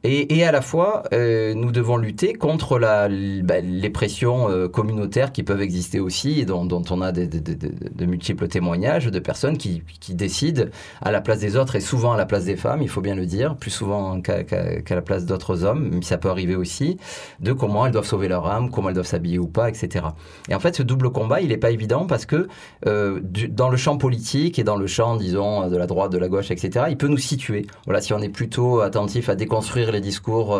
Et, 0.07 0.45
à 0.45 0.53
la 0.53 0.61
fois, 0.61 1.05
euh, 1.14 1.55
nous 1.55 1.73
devons 1.73 1.97
lutter 1.97 2.35
contre 2.35 2.79
bah, 2.79 3.09
les 3.09 3.90
pressions 3.90 4.51
euh, 4.51 4.69
communautaires 4.69 5.33
qui 5.33 5.43
peuvent 5.43 5.62
exister 5.62 5.99
aussi, 5.99 6.45
dont, 6.45 6.69
on 6.90 7.01
a 7.01 7.11
de, 7.11 8.05
multiples 8.05 8.47
témoignages 8.49 9.07
de 9.07 9.19
personnes 9.19 9.57
qui, 9.57 9.83
décident 10.11 10.64
à 11.01 11.11
la 11.11 11.23
place 11.23 11.38
des 11.38 11.57
autres, 11.57 11.77
et 11.77 11.81
souvent 11.81 12.12
à 12.12 12.19
la 12.19 12.27
place 12.27 12.45
des 12.45 12.57
femmes, 12.57 12.83
il 12.83 12.90
faut 12.90 13.01
bien 13.01 13.14
le 13.14 13.25
dire, 13.25 13.57
plus 13.57 13.71
souvent 13.71 14.21
qu'à 14.21 14.45
qu 14.45 14.83
qu 14.85 14.95
la 14.95 15.01
place 15.01 15.25
d'autres 15.25 15.64
hommes, 15.64 15.88
mais 15.90 16.03
ça 16.03 16.19
peut 16.19 16.29
arriver 16.29 16.55
aussi, 16.55 16.99
de 17.40 17.55
comment 17.55 17.87
elles 17.87 17.93
doivent 17.93 18.05
sauver 18.05 18.29
leur 18.29 18.47
âme, 18.47 18.71
comment 18.71 18.90
elles 18.90 18.95
doivent 18.95 19.07
s'habiller 19.07 19.38
ou 19.38 19.47
pas, 19.47 19.71
etc. 19.71 20.05
Et 20.51 20.55
en 20.55 20.61
fait, 20.61 20.77
ce 20.77 20.83
double 20.83 21.11
combat, 21.12 21.40
il 21.40 21.49
n'est 21.49 21.57
pas 21.57 21.71
évident 21.71 22.07
parce 22.07 22.27
que 22.27 22.49
euh, 22.87 23.21
dans 23.23 23.71
le 23.71 23.79
champ 23.79 23.97
politique 23.97 24.59
et 24.59 24.64
dans 24.64 24.77
le 24.77 24.87
champ, 24.87 25.17
disons, 25.17 25.67
de 25.71 25.77
la 25.79 25.87
droite, 25.87 26.12
de 26.12 26.19
la 26.19 26.29
gauche, 26.29 26.51
etc., 26.51 26.87
il 26.90 26.99
peut 26.99 27.09
nous 27.09 27.17
situer. 27.17 27.67
Voilà, 27.87 28.03
si 28.03 28.12
on 28.12 28.19
est 28.19 28.29
plutôt 28.29 28.81
attentif 28.81 29.31
à 29.31 29.35
déconstruire 29.35 29.93
les 29.94 30.00
discours 30.00 30.54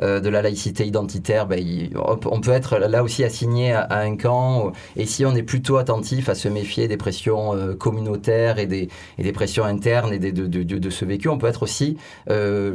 euh, 0.00 0.20
de 0.20 0.28
la 0.28 0.42
laïcité 0.42 0.86
identitaire, 0.86 1.46
ben, 1.46 1.60
on 1.96 2.40
peut 2.40 2.52
être 2.52 2.78
là 2.78 3.02
aussi 3.02 3.24
assigné 3.24 3.72
à, 3.72 3.98
un 3.98 4.16
camp. 4.16 4.72
Et 4.96 5.06
si 5.06 5.24
on 5.24 5.34
est 5.34 5.42
plutôt 5.42 5.76
attentif 5.76 6.28
à 6.28 6.34
se 6.34 6.48
méfier 6.48 6.88
des 6.88 6.96
pressions 6.96 7.54
euh, 7.54 7.74
communautaires 7.74 8.58
et 8.58 8.66
des, 8.66 8.88
pressions 9.32 9.64
internes 9.64 10.12
et 10.12 10.18
de, 10.18 10.90
ce 10.90 11.04
vécu, 11.04 11.28
on 11.28 11.38
peut 11.38 11.46
être 11.46 11.62
aussi, 11.62 11.96
euh, 12.30 12.72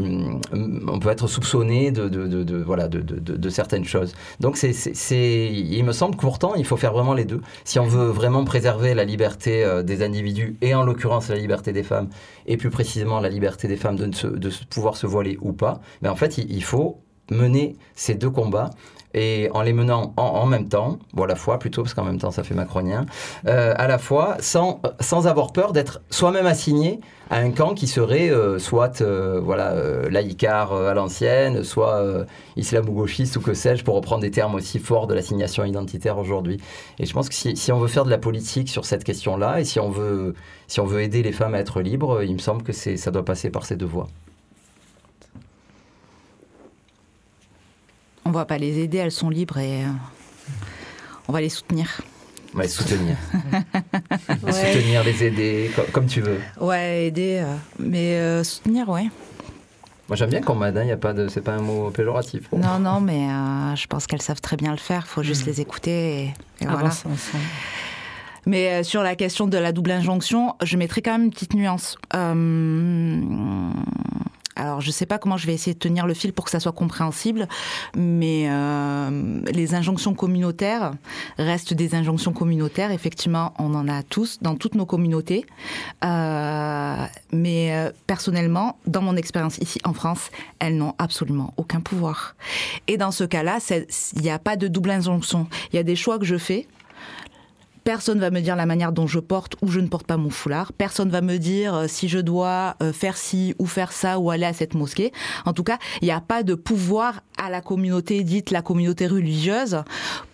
on 0.54 1.00
peut 1.00 1.10
être 1.10 1.28
soupçonné 1.28 1.91
de, 1.91 3.50
certaines 3.50 3.86
choses. 3.86 4.13
Donc 4.39 4.62
il 4.62 5.84
me 5.84 5.91
semble 5.91 6.15
que 6.15 6.22
pourtant 6.22 6.56
il 6.56 6.65
faut 6.65 6.78
faire 6.78 6.93
vraiment 6.93 7.13
les 7.13 7.26
deux. 7.26 7.41
Si 7.63 7.80
on 7.80 7.86
veut 7.86 8.10
vraiment 8.10 8.43
préserver 8.43 8.93
la 8.93 9.06
liberté 9.06 9.63
euh, 9.63 9.84
des 9.84 10.04
individus 10.04 10.58
et 10.62 10.76
en 10.76 10.84
l'occurrence 10.84 11.30
la 11.30 11.38
liberté 11.38 11.72
des 11.72 11.84
femmes 11.84 12.10
et 12.45 12.58
plus 12.58 12.69
précisément 12.69 13.19
la 13.19 13.30
liberté 13.30 13.67
des 13.67 13.78
femmes 13.78 13.95
de 13.95 14.50
pouvoir 14.69 14.95
se 14.95 15.08
voiler 15.08 15.38
ou 15.41 15.54
pas, 15.54 15.80
mais 16.02 16.10
en 16.10 16.16
fait, 16.16 16.38
il 16.38 16.64
faut 16.64 17.00
mener 17.32 17.76
ces 17.96 18.16
deux 18.16 18.30
combats 18.30 18.72
et 19.14 19.50
en 19.54 19.64
les 19.64 19.74
menant 19.74 20.14
en, 20.18 20.46
même 20.46 20.68
temps, 20.68 21.00
ou 21.18 21.24
à 21.24 21.28
la 21.28 21.36
fois 21.36 21.58
plutôt, 21.58 21.82
parce 21.82 21.94
qu'en 21.94 22.04
même 22.04 22.20
temps 22.20 22.32
ça 22.32 22.44
fait 22.44 22.54
macronien, 22.54 23.06
euh, 23.48 23.74
à 23.76 23.88
la 23.88 23.98
fois 23.98 24.38
sans, 24.40 24.82
sans 25.00 25.26
avoir 25.26 25.52
peur 25.52 25.74
d'être 25.74 26.02
soi-même 26.12 26.46
assigné 26.46 27.00
à 27.32 27.38
un 27.38 27.52
camp 27.52 27.74
qui 27.74 27.88
serait 27.88 28.30
euh, 28.30 28.60
soit 28.60 29.02
euh, 29.02 29.40
voilà, 29.44 29.74
laïcard 30.10 30.74
à 30.74 30.94
l'ancienne, 30.94 31.64
soit 31.64 32.04
islamo-gauchiste 32.56 33.36
ou 33.38 33.42
que 33.42 33.54
sais-je, 33.54 33.84
pour 33.84 33.96
reprendre 33.96 34.22
des 34.22 34.32
termes 34.32 34.56
aussi 34.56 34.78
forts 34.78 35.08
de 35.08 35.16
l'assignation 35.16 35.66
identitaire 35.66 36.18
aujourd'hui. 36.18 36.60
Et 37.00 37.06
je 37.06 37.14
pense 37.14 37.30
que 37.30 37.36
si, 37.36 37.56
si, 37.58 37.72
on 37.72 37.80
veut 37.80 37.88
faire 37.88 38.06
de 38.06 38.12
la 38.12 38.20
politique 38.20 38.70
sur 38.70 38.86
cette 38.86 39.04
question-là, 39.04 39.60
et 39.60 39.64
si 39.64 39.80
on, 39.80 39.90
veut, 39.90 40.36
si 40.68 40.80
on 40.80 40.86
veut 40.86 41.02
aider 41.02 41.24
les 41.24 41.32
femmes 41.32 41.56
à 41.56 41.60
être 41.60 41.82
libres, 41.82 42.22
il 42.24 42.34
me 42.34 42.40
semble 42.40 42.62
que 42.62 42.74
ça 42.74 43.12
doit 43.12 43.26
passer 43.26 43.50
par 43.50 43.66
ces 43.66 43.76
deux 43.76 43.88
voies. 43.88 44.08
On 48.30 48.32
va 48.32 48.46
pas 48.46 48.60
les 48.60 48.78
aider, 48.78 49.00
elles 49.00 49.12
sont 49.12 49.32
libres 49.32 49.58
et 49.58 49.84
euh, 49.84 49.88
on 51.28 51.34
va 51.34 51.42
les 51.42 51.50
soutenir. 51.50 52.00
On 52.54 52.58
va 52.58 52.63
les 52.63 52.70
soutenir. 52.70 53.15
Soutenir, 54.52 55.04
les 55.04 55.24
aider, 55.24 55.72
comme, 55.92 56.06
tu 56.06 56.22
veux. 56.22 56.39
Ouais, 56.62 57.08
aider, 57.08 57.42
euh, 57.44 57.56
mais 57.80 58.18
euh, 58.20 58.44
soutenir, 58.44 58.88
ouais. 58.88 59.08
Moi 60.10 60.15
j'aime 60.15 60.30
bien 60.30 60.42
qu'on 60.42 60.54
m'aide, 60.54 60.76
il 60.76 60.82
hein, 60.82 60.84
y 60.84 60.92
a 60.92 60.98
pas 60.98 61.13
de, 61.13 61.28
c'est 61.28 61.42
pas 61.42 61.54
un 61.54 61.62
mot 61.62 61.89
péjoratif. 61.89 62.52
Non, 62.52 62.78
non, 62.78 63.02
mais 63.02 63.30
je 63.76 63.88
pense 63.88 64.06
qu'elles 64.06 64.22
savent 64.22 64.42
très 64.42 64.58
bien 64.58 64.70
le 64.70 64.78
faire. 64.78 65.06
Il 65.08 65.10
faut 65.10 65.24
juste 65.24 65.48
hmm. 65.48 65.50
les 65.50 65.62
écouter 65.62 66.34
et, 66.62 66.68
voilà. 66.68 66.92
Mais 68.46 68.84
sur 68.84 69.02
la 69.02 69.15
question 69.15 69.48
de 69.48 69.58
la 69.58 69.72
double 69.72 69.89
injonction, 69.89 70.56
je 70.62 70.78
mettrai 70.78 71.02
quand 71.02 71.13
même 71.13 71.24
une 71.24 71.32
petite 71.32 71.56
nuance. 71.56 71.98
Alors, 74.60 74.82
je 74.82 74.88
ne 74.88 74.91
sais 74.91 75.06
pas 75.06 75.17
comment 75.19 75.38
je 75.38 75.48
vais 75.48 75.54
essayer 75.54 75.74
de 75.74 75.80
tenir 75.80 76.06
le 76.06 76.13
fil 76.13 76.34
pour 76.34 76.43
que 76.43 76.52
ça 76.52 76.60
soit 76.60 76.74
compréhensible, 76.74 77.48
mais 77.95 78.48
euh, 78.50 79.41
les 79.54 79.74
injonctions 79.74 80.13
communautaires 80.13 80.91
restent 81.38 81.74
des 81.74 81.95
injonctions 81.95 82.34
communautaires. 82.34 82.91
Effectivement, 82.91 83.54
on 83.58 83.74
en 83.74 83.88
a 83.88 84.04
tous 84.04 84.39
dans 84.41 84.56
toutes 84.56 84.76
nos 84.76 84.86
communautés. 84.86 85.45
Euh, 86.04 87.06
mais 87.32 87.74
euh, 87.74 87.91
personnellement, 88.06 88.78
dans 88.86 89.02
mon 89.02 89.15
expérience 89.15 89.58
ici 89.60 89.80
en 89.86 89.93
France, 89.93 90.30
elles 90.60 90.76
n'ont 90.76 90.93
absolument 90.98 91.54
aucun 91.56 91.80
pouvoir. 91.80 92.36
Et 92.88 92.98
dans 92.98 93.12
ce 93.12 93.24
cas-là, 93.24 93.60
il 93.69 94.22
n'y 94.22 94.30
a 94.30 94.39
pas 94.39 94.58
de 94.58 94.67
double 94.67 94.91
injonction. 94.91 95.48
Il 95.72 95.78
y 95.78 95.80
a 95.80 95.84
des 95.84 95.95
choix 95.95 96.19
que 96.19 96.26
je 96.26 96.38
fais 96.38 96.67
Personne 97.89 98.19
va 98.19 98.30
me 98.30 98.39
dire 98.39 98.56
la 98.56 98.67
manière 98.67 98.91
dont 98.91 99.08
je 99.08 99.17
porte 99.17 99.56
ou 99.63 99.67
je 99.67 99.80
ne 99.80 99.88
porte 99.88 100.06
pas 100.06 100.15
mon 100.15 100.30
foulard. 100.30 100.73
Personne 100.73 101.10
va 101.10 101.21
me 101.21 101.38
dire 101.38 101.73
euh, 101.73 101.88
si 101.88 102.08
je 102.08 102.19
dois 102.19 102.75
euh, 102.84 102.93
faire 102.93 103.17
ci 103.17 103.56
ou 103.58 103.65
faire 103.65 103.91
ça 103.91 104.19
ou 104.19 104.30
aller 104.30 104.45
à 104.45 104.54
cette 104.54 104.75
mosquée. 104.75 105.12
En 105.47 105.54
tout 105.54 105.63
cas, 105.63 105.80
il 106.04 106.06
n'y 106.06 106.12
a 106.12 106.21
pas 106.21 106.43
de 106.43 106.54
pouvoir 106.54 107.21
à 107.39 107.49
la 107.49 107.62
communauté 107.62 108.23
dite 108.23 108.52
la 108.52 108.62
communauté 108.62 109.08
religieuse 109.08 109.82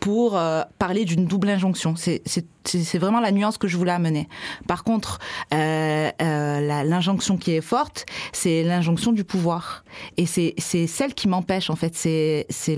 pour 0.05 0.37
euh, 0.37 0.61
parler 0.77 1.03
d'une 1.03 1.25
double 1.25 1.49
injonction. 1.49 1.95
C'est 1.95 2.97
vraiment 2.99 3.19
la 3.19 3.31
nuance 3.31 3.57
que 3.57 3.67
je 3.67 3.75
voulais 3.75 3.91
amener. 3.91 4.29
Par 4.67 4.83
contre, 4.83 5.17
euh, 5.51 6.11
euh, 6.21 6.83
l'injonction 6.83 7.37
qui 7.37 7.53
est 7.53 7.61
forte, 7.61 8.05
c'est 8.31 8.61
l'injonction 8.61 9.13
du 9.13 9.23
pouvoir. 9.23 9.83
Et 10.17 10.27
c'est 10.27 10.85
celle 10.85 11.15
qui 11.15 11.27
m'empêche, 11.27 11.71
en 11.71 11.75
fait. 11.75 11.95
C'est 11.95 12.75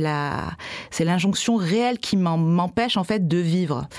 l'injonction 1.02 1.58
réelle 1.58 2.00
qui 2.00 2.16
m'empêche, 2.16 2.96
en 2.96 3.04
fait, 3.04 3.28
de 3.28 3.40
vivre. 3.40 3.90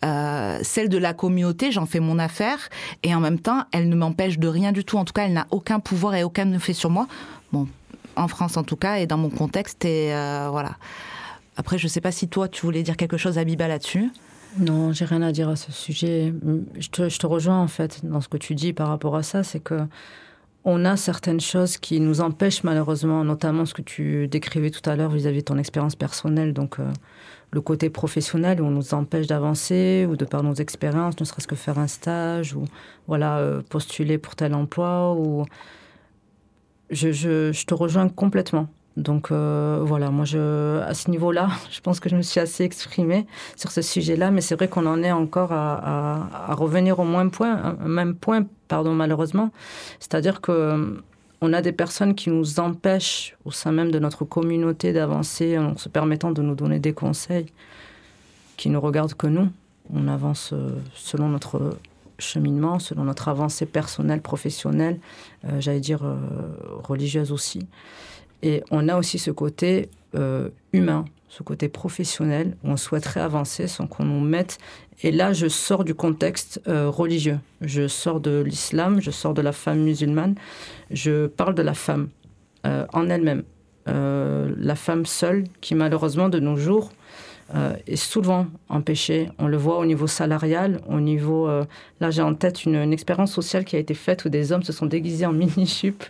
Celle 0.00 0.88
de 0.88 0.96
la 0.96 1.12
communauté, 1.12 1.70
j'en 1.70 1.84
fais 1.84 2.00
mon 2.00 2.18
affaire. 2.18 2.70
Et 3.02 3.14
en 3.14 3.20
même 3.20 3.38
temps, 3.38 3.64
elle 3.70 3.90
ne 3.90 3.96
m'empêche 3.96 4.38
de 4.38 4.48
rien 4.48 4.72
du 4.72 4.86
tout. 4.86 4.96
En 4.96 5.04
tout 5.04 5.12
cas, 5.12 5.26
elle 5.26 5.34
n'a 5.34 5.46
aucun 5.50 5.78
pouvoir 5.78 6.14
et 6.14 6.24
aucun 6.24 6.50
effet 6.54 6.72
sur 6.72 6.88
moi. 6.88 7.06
Bon, 7.52 7.68
en 8.16 8.28
France, 8.28 8.56
en 8.56 8.62
tout 8.62 8.76
cas, 8.76 8.94
et 8.94 9.06
dans 9.06 9.18
mon 9.18 9.28
contexte. 9.28 9.84
Et 9.84 10.08
voilà. 10.50 10.76
Après, 11.58 11.76
je 11.76 11.86
ne 11.86 11.88
sais 11.88 12.00
pas 12.00 12.12
si 12.12 12.28
toi, 12.28 12.46
tu 12.46 12.64
voulais 12.64 12.84
dire 12.84 12.96
quelque 12.96 13.16
chose, 13.16 13.36
Abiba, 13.36 13.66
là-dessus. 13.66 14.12
Non, 14.58 14.92
j'ai 14.92 15.04
rien 15.04 15.22
à 15.22 15.32
dire 15.32 15.48
à 15.48 15.56
ce 15.56 15.72
sujet. 15.72 16.32
Je 16.78 16.88
te, 16.88 17.08
je 17.08 17.18
te, 17.18 17.26
rejoins 17.26 17.60
en 17.60 17.66
fait 17.66 18.06
dans 18.06 18.20
ce 18.20 18.28
que 18.28 18.36
tu 18.36 18.54
dis 18.54 18.72
par 18.72 18.88
rapport 18.88 19.16
à 19.16 19.24
ça, 19.24 19.42
c'est 19.42 19.58
que 19.58 19.80
on 20.64 20.84
a 20.84 20.96
certaines 20.96 21.40
choses 21.40 21.76
qui 21.76 21.98
nous 21.98 22.20
empêchent 22.20 22.62
malheureusement, 22.62 23.24
notamment 23.24 23.66
ce 23.66 23.74
que 23.74 23.82
tu 23.82 24.28
décrivais 24.28 24.70
tout 24.70 24.88
à 24.88 24.94
l'heure 24.94 25.10
vis-à-vis 25.10 25.40
de 25.40 25.44
ton 25.44 25.58
expérience 25.58 25.96
personnelle, 25.96 26.52
donc 26.52 26.78
euh, 26.78 26.92
le 27.50 27.60
côté 27.60 27.90
professionnel 27.90 28.60
où 28.60 28.66
on 28.66 28.70
nous 28.70 28.94
empêche 28.94 29.26
d'avancer 29.26 30.06
ou 30.08 30.16
de 30.16 30.24
par 30.24 30.44
nos 30.44 30.54
expériences, 30.54 31.18
ne 31.18 31.24
serait-ce 31.24 31.48
que 31.48 31.56
faire 31.56 31.78
un 31.78 31.88
stage 31.88 32.54
ou 32.54 32.64
voilà 33.08 33.38
euh, 33.38 33.62
postuler 33.68 34.16
pour 34.16 34.36
tel 34.36 34.54
emploi 34.54 35.12
ou 35.14 35.44
je, 36.90 37.10
je, 37.10 37.52
je 37.52 37.66
te 37.66 37.74
rejoins 37.74 38.08
complètement. 38.08 38.68
Donc 38.98 39.30
euh, 39.30 39.80
voilà, 39.84 40.10
moi 40.10 40.24
à 40.24 40.92
ce 40.92 41.10
niveau-là, 41.10 41.48
je 41.70 41.80
pense 41.80 42.00
que 42.00 42.08
je 42.08 42.16
me 42.16 42.22
suis 42.22 42.40
assez 42.40 42.64
exprimée 42.64 43.26
sur 43.56 43.70
ce 43.70 43.80
sujet-là, 43.80 44.32
mais 44.32 44.40
c'est 44.40 44.56
vrai 44.56 44.66
qu'on 44.68 44.86
en 44.86 45.02
est 45.04 45.12
encore 45.12 45.52
à, 45.52 46.54
revenir 46.54 46.98
au 46.98 47.04
même 47.04 47.30
point, 47.30 47.76
même 47.86 48.16
point, 48.16 48.44
pardon, 48.66 48.94
malheureusement. 48.94 49.50
C'est-à-dire 50.00 50.40
que 50.40 50.50
euh, 50.50 51.00
on 51.40 51.52
a 51.52 51.62
des 51.62 51.70
personnes 51.70 52.16
qui 52.16 52.28
nous 52.30 52.58
empêchent 52.58 53.36
au 53.44 53.52
sein 53.52 53.70
même 53.70 53.92
de 53.92 54.00
notre 54.00 54.24
communauté 54.24 54.92
d'avancer 54.92 55.56
en 55.56 55.76
se 55.76 55.88
permettant 55.88 56.32
de 56.32 56.42
nous 56.42 56.56
donner 56.56 56.80
des 56.80 56.92
conseils 56.92 57.46
qui 58.56 58.68
ne 58.68 58.76
regardent 58.76 59.14
que 59.14 59.28
nous. 59.28 59.48
On 59.94 60.08
avance 60.08 60.50
euh, 60.52 60.70
selon 60.94 61.28
notre 61.28 61.76
cheminement, 62.18 62.80
selon 62.80 63.04
notre 63.04 63.28
avancée 63.28 63.64
personnelle, 63.64 64.20
professionnelle, 64.20 64.98
j'allais 65.60 65.78
dire 65.78 66.00
religieuse 66.82 67.30
aussi. 67.30 67.68
Et 68.42 68.62
on 68.70 68.88
a 68.88 68.96
aussi 68.96 69.18
ce 69.18 69.30
côté 69.30 69.88
euh, 70.14 70.48
humain, 70.72 71.04
ce 71.28 71.42
côté 71.42 71.68
professionnel, 71.68 72.56
où 72.64 72.70
on 72.70 72.76
souhaiterait 72.76 73.20
avancer 73.20 73.66
sans 73.66 73.86
qu'on 73.86 74.04
nous 74.04 74.20
mette. 74.20 74.58
Et 75.02 75.10
là, 75.10 75.32
je 75.32 75.48
sors 75.48 75.84
du 75.84 75.94
contexte 75.94 76.60
euh, 76.68 76.88
religieux. 76.88 77.38
Je 77.60 77.88
sors 77.88 78.20
de 78.20 78.40
l'islam, 78.40 79.00
je 79.00 79.10
sors 79.10 79.34
de 79.34 79.42
la 79.42 79.52
femme 79.52 79.80
musulmane. 79.80 80.34
Je 80.90 81.26
parle 81.26 81.54
de 81.54 81.62
la 81.62 81.74
femme 81.74 82.08
euh, 82.66 82.86
en 82.92 83.08
elle-même. 83.08 83.44
la 83.86 84.74
femme 84.74 85.06
seule 85.06 85.44
qui, 85.60 85.74
malheureusement, 85.74 86.28
de 86.28 86.38
nos 86.40 86.56
jours, 86.56 86.92
euh, 87.54 87.76
est 87.86 87.96
souvent 87.96 88.46
empêché. 88.68 89.30
On 89.38 89.46
le 89.46 89.56
voit 89.56 89.78
au 89.78 89.86
niveau 89.86 90.06
salarial, 90.06 90.82
au 90.86 91.00
niveau... 91.00 91.48
Euh, 91.48 91.64
là, 91.98 92.10
j'ai 92.10 92.20
en 92.20 92.34
tête 92.34 92.66
une, 92.66 92.92
expérience 92.92 93.32
sociale 93.32 93.64
qui 93.64 93.74
a 93.76 93.78
été 93.78 93.94
faite 93.94 94.26
où 94.26 94.28
des 94.28 94.52
hommes 94.52 94.62
se 94.62 94.72
sont 94.72 94.84
déguisés 94.84 95.24
en 95.24 95.32
mini-jupe 95.32 96.04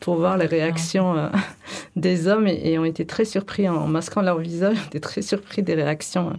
pour 0.00 0.16
voir 0.16 0.38
les 0.38 0.46
réactions 0.46 1.14
euh, 1.18 1.28
des 1.96 2.26
hommes 2.26 2.46
et, 2.46 2.78
ont 2.78 2.86
été 2.86 3.04
très 3.04 3.26
surpris 3.26 3.68
en, 3.68 3.86
masquant 3.86 4.22
leur 4.22 4.38
visage. 4.38 4.78
Ont 4.82 4.86
été 4.86 5.00
très 5.00 5.20
surpris 5.20 5.62
des 5.62 5.74
réactions 5.74 6.32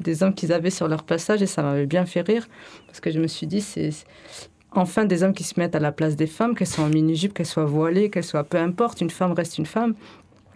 des 0.00 0.24
hommes 0.24 0.34
qu'ils 0.34 0.52
avaient 0.52 0.70
sur 0.70 0.88
leur 0.88 1.04
passage 1.04 1.40
et 1.40 1.46
ça 1.46 1.62
m'avait 1.62 1.86
bien 1.86 2.04
fait 2.04 2.22
rire 2.22 2.48
parce 2.86 2.98
que 2.98 3.12
je 3.12 3.20
me 3.20 3.28
suis 3.28 3.46
dit, 3.46 3.60
c'est 3.60 3.90
enfin 4.74 5.04
des 5.04 5.22
hommes 5.22 5.34
qui 5.34 5.44
se 5.44 5.58
mettent 5.60 5.74
à 5.74 5.80
la 5.80 5.92
place 5.92 6.16
des 6.16 6.26
femmes, 6.26 6.54
qu'elles 6.54 6.66
soient 6.66 6.84
en 6.84 6.88
mini-jupe, 6.88 7.34
qu'elles 7.34 7.46
soient 7.46 7.64
voilées, 7.64 8.10
qu'elles 8.10 8.24
soient 8.24 8.44
peu 8.44 8.58
importe, 8.58 9.00
une 9.00 9.10
femme 9.10 9.32
reste 9.32 9.58
une 9.58 9.66
femme. 9.66 9.94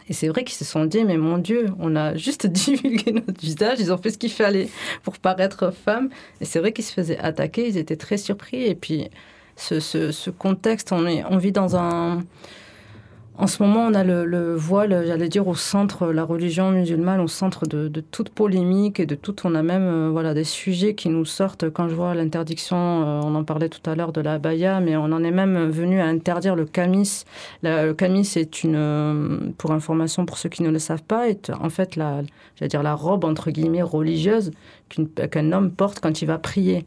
Et 0.09 0.12
c'est 0.12 0.29
vrai 0.29 0.45
qu'ils 0.45 0.57
se 0.57 0.64
sont 0.64 0.85
dit, 0.85 1.05
mais 1.05 1.16
mon 1.16 1.38
Dieu, 1.38 1.66
on 1.79 1.97
a 1.97 2.16
juste 2.16 2.47
divulgué 2.47 3.12
notre 3.12 3.40
visage, 3.40 3.81
ils 3.81 3.92
ont 3.92 3.99
fait 3.99 4.11
ce 4.11 4.19
qu'il 4.19 4.33
fallait 4.33 4.69
pour 5.03 5.19
paraître 5.19 5.73
femme. 5.73 6.11
Et 6.40 6.45
c'est 6.45 6.59
vrai 6.59 6.73
qu'ils 6.73 6.85
se 6.85 6.92
faisaient 6.92 7.19
attaquer, 7.19 7.69
ils 7.69 7.79
étaient 7.79 7.97
très 7.97 8.16
surpris. 8.16 8.64
Et 8.64 8.75
puis, 8.75 9.09
ce, 9.57 9.81
ce, 9.81 10.12
ce 10.12 10.31
contexte, 10.31 10.92
on, 10.92 11.07
est, 11.07 11.25
on 11.25 11.38
vit 11.38 11.53
dans 11.53 11.77
un 11.77 12.25
en 13.38 13.46
ce 13.46 13.62
moment, 13.62 13.87
on 13.87 13.94
a 13.94 14.03
le, 14.03 14.55
voile, 14.55 15.05
j'allais 15.07 15.29
dire, 15.29 15.46
au 15.46 15.55
centre, 15.55 16.07
la 16.07 16.25
religion 16.25 16.70
musulmane, 16.70 17.20
au 17.20 17.29
centre 17.29 17.66
de, 17.66 17.88
toute 18.01 18.31
polémique 18.31 18.99
et 18.99 19.05
de 19.05 19.14
tout. 19.14 19.35
On 19.44 19.55
a 19.55 19.62
même 19.62 19.87
euh, 19.87 20.09
voilà, 20.11 20.33
des 20.33 20.44
sujets 20.44 20.94
qui 20.94 21.11
nous 21.11 21.27
sortent. 21.27 21.68
Quand 21.70 21.88
je 21.88 21.94
vois 21.94 22.14
l'interdiction, 22.14 22.77
euh, 22.77 23.20
on 23.22 23.35
en 23.35 23.44
parlait 23.44 23.68
tout 23.68 23.90
à 23.90 23.94
l'heure 23.94 24.12
de 24.12 24.22
la 24.22 24.38
baya, 24.38 24.81
mais 24.81 24.96
on 24.96 25.05
en 25.05 25.22
est 25.22 25.31
même 25.31 25.68
venu 25.68 26.01
à 26.01 26.07
interdire 26.07 26.57
le 26.57 26.64
camis. 26.64 27.25
le 27.62 27.92
camis 27.92 28.33
est 28.37 28.64
une, 28.64 28.77
euh, 28.77 29.38
pour 29.59 29.72
information 29.72 30.25
pour 30.25 30.38
ceux 30.38 30.49
qui 30.49 30.62
ne 30.62 30.70
le 30.70 30.79
savent 30.79 31.05
pas, 31.05 31.29
est 31.29 31.51
en 31.51 31.68
fait 31.68 31.96
la, 31.96 32.22
dire, 32.62 32.83
la 32.83 32.94
robe, 32.94 33.25
entre 33.25 33.51
guillemets, 33.51 33.83
religieuse 33.83 34.51
qu'un 35.31 35.53
homme 35.53 35.70
porte 35.70 36.01
quand 36.01 36.22
il 36.22 36.27
va 36.27 36.38
prier. 36.38 36.87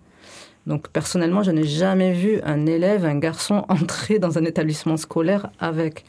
Donc 0.69 0.87
personnellement, 0.89 1.41
je 1.41 1.49
n'ai 1.49 1.65
jamais 1.65 2.13
vu 2.13 2.39
un 2.43 2.67
élève, 2.67 3.03
un 3.03 3.17
garçon 3.17 3.65
entrer 3.69 4.19
dans 4.19 4.37
un 4.37 4.45
établissement 4.45 4.97
scolaire 4.97 5.49
avec. 5.59 6.05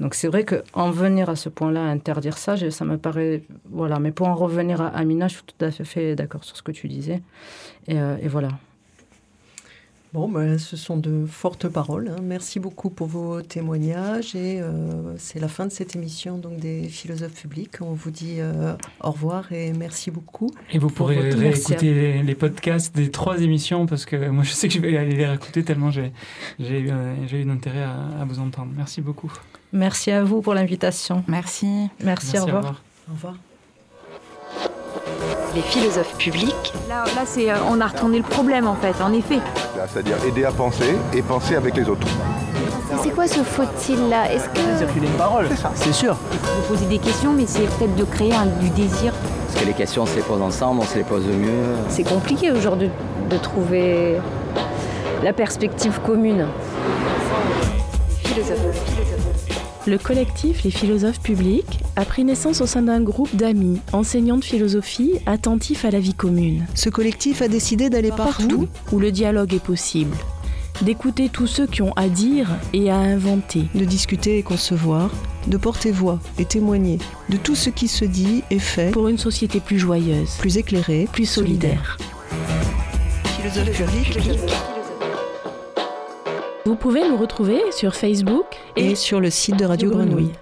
Donc 0.00 0.14
c'est 0.14 0.28
vrai 0.28 0.44
qu'en 0.44 0.90
venir 0.90 1.28
à 1.28 1.36
ce 1.36 1.48
point-là, 1.48 1.82
interdire 1.82 2.38
ça, 2.38 2.56
ça 2.70 2.84
me 2.84 2.96
paraît... 2.96 3.42
Voilà, 3.70 3.98
mais 3.98 4.12
pour 4.12 4.28
en 4.28 4.36
revenir 4.36 4.80
à 4.80 4.88
Amina, 4.88 5.28
je 5.28 5.34
suis 5.34 5.44
tout 5.44 5.64
à 5.64 5.70
fait 5.70 6.14
d'accord 6.14 6.44
sur 6.44 6.56
ce 6.56 6.62
que 6.62 6.72
tu 6.72 6.88
disais. 6.88 7.22
et, 7.88 7.98
euh, 8.00 8.16
et 8.22 8.28
voilà. 8.28 8.48
Bon, 10.14 10.28
ben, 10.28 10.60
ce 10.60 10.76
sont 10.76 10.96
de 10.96 11.26
fortes 11.26 11.66
paroles. 11.66 12.06
Hein. 12.06 12.22
Merci 12.22 12.60
beaucoup 12.60 12.88
pour 12.88 13.08
vos 13.08 13.42
témoignages. 13.42 14.36
Et 14.36 14.60
euh, 14.60 15.16
c'est 15.18 15.40
la 15.40 15.48
fin 15.48 15.66
de 15.66 15.72
cette 15.72 15.96
émission 15.96 16.38
donc, 16.38 16.56
des 16.56 16.88
philosophes 16.88 17.34
publics. 17.34 17.80
On 17.80 17.94
vous 17.94 18.12
dit 18.12 18.36
euh, 18.38 18.76
au 19.02 19.10
revoir 19.10 19.50
et 19.50 19.72
merci 19.72 20.12
beaucoup. 20.12 20.52
Et 20.72 20.78
vous 20.78 20.88
pourrez 20.88 21.18
réécouter 21.18 22.22
les, 22.22 22.34
podcasts 22.36 22.94
des 22.94 23.10
trois 23.10 23.40
émissions 23.40 23.86
parce 23.86 24.04
que 24.06 24.28
moi, 24.28 24.44
je 24.44 24.52
sais 24.52 24.68
que 24.68 24.74
je 24.74 24.78
vais 24.78 24.96
aller 24.96 25.16
les 25.16 25.26
réécouter 25.26 25.64
tellement 25.64 25.90
j'ai 25.90 26.12
eu, 26.60 26.92
eu 26.92 27.50
intérêt 27.50 27.82
à, 27.82 28.20
à 28.20 28.24
vous 28.24 28.38
entendre. 28.38 28.70
Merci 28.76 29.00
beaucoup. 29.00 29.32
Merci 29.72 30.12
à 30.12 30.22
vous 30.22 30.42
pour 30.42 30.54
l'invitation. 30.54 31.24
Merci. 31.26 31.66
Merci, 32.04 32.34
Merci, 32.34 32.38
au 32.38 32.44
revoir. 32.44 32.82
Au 33.08 33.14
revoir. 33.14 33.34
Les 35.54 35.62
philosophes 35.62 36.16
publics, 36.18 36.72
Là, 36.88 37.04
là 37.14 37.22
c'est, 37.24 37.50
euh, 37.50 37.54
on 37.70 37.80
a 37.80 37.86
retourné 37.86 38.18
le 38.18 38.24
problème 38.24 38.66
en 38.66 38.74
fait, 38.74 38.94
en 39.02 39.12
effet. 39.12 39.36
Là, 39.76 39.84
C'est-à-dire 39.88 40.16
aider 40.26 40.44
à 40.44 40.50
penser 40.52 40.96
et 41.12 41.22
penser 41.22 41.54
avec 41.56 41.76
les 41.76 41.88
autres. 41.88 42.06
C'est 43.02 43.10
quoi 43.10 43.26
ce 43.26 43.40
faut-il 43.40 44.08
là 44.08 44.32
Est-ce 44.32 44.48
que 44.48 44.78
Circuler 44.78 45.06
une 45.06 45.12
parole, 45.14 45.46
c'est 45.74 45.92
sûr. 45.92 46.16
Vous 46.32 46.74
posez 46.74 46.86
des 46.86 46.98
questions, 46.98 47.32
mais 47.32 47.44
c'est 47.46 47.62
peut-être 47.78 47.94
de 47.96 48.04
créer 48.04 48.34
un- 48.34 48.46
du 48.46 48.68
désir. 48.70 49.12
Parce 49.46 49.60
que 49.60 49.66
les 49.66 49.72
questions, 49.74 50.02
on 50.02 50.06
se 50.06 50.16
les 50.16 50.22
pose 50.22 50.40
ensemble, 50.42 50.80
on 50.82 50.86
se 50.86 50.96
les 50.96 51.04
pose 51.04 51.24
mieux. 51.26 51.74
c'est 51.88 52.02
compliqué 52.04 52.50
aujourd'hui 52.50 52.90
de 53.30 53.36
trouver 53.38 54.16
la 55.22 55.32
perspective 55.32 56.00
commune 56.04 56.46
philosophes, 58.24 58.58
philosophes. 58.84 59.13
Le 59.86 59.98
collectif 59.98 60.62
Les 60.64 60.70
philosophes 60.70 61.20
publics 61.20 61.80
a 61.96 62.06
pris 62.06 62.24
naissance 62.24 62.62
au 62.62 62.66
sein 62.66 62.80
d'un 62.80 63.02
groupe 63.02 63.36
d'amis, 63.36 63.80
enseignants 63.92 64.38
de 64.38 64.44
philosophie, 64.44 65.12
attentifs 65.26 65.84
à 65.84 65.90
la 65.90 66.00
vie 66.00 66.14
commune. 66.14 66.64
Ce 66.74 66.88
collectif 66.88 67.42
a 67.42 67.48
décidé 67.48 67.90
d'aller 67.90 68.10
Partout 68.10 68.66
où 68.92 68.98
le 68.98 69.12
dialogue 69.12 69.52
est 69.52 69.62
possible. 69.62 70.16
D'écouter 70.80 71.28
tous 71.28 71.46
ceux 71.46 71.66
qui 71.66 71.82
ont 71.82 71.92
à 71.96 72.08
dire 72.08 72.48
et 72.72 72.90
à 72.90 72.96
inventer. 72.96 73.64
de 73.74 73.84
discuter 73.84 74.38
et 74.38 74.42
concevoir, 74.42 75.10
de 75.48 75.56
porter 75.58 75.92
voix 75.92 76.18
et 76.38 76.46
témoigner 76.46 76.98
de 77.28 77.36
tout 77.36 77.54
ce 77.54 77.68
qui 77.68 77.88
se 77.88 78.06
dit 78.06 78.42
et 78.50 78.58
fait 78.58 78.90
Pour 78.90 79.08
une 79.08 79.18
société 79.18 79.60
plus 79.60 79.78
joyeuse, 79.78 80.30
plus 80.38 80.56
éclairé, 80.56 81.08
plus 81.12 81.26
solidaire. 81.26 81.98
Vous 86.66 86.76
pouvez 86.76 87.06
nous 87.06 87.18
retrouver 87.18 87.60
sur 87.72 87.94
Facebook 87.94 88.46
et 88.74 88.94
sur 88.94 89.20
le 89.20 89.28
site 89.28 89.58
de 89.58 89.66
Radio 89.66 89.90
Grenouille. 89.90 90.32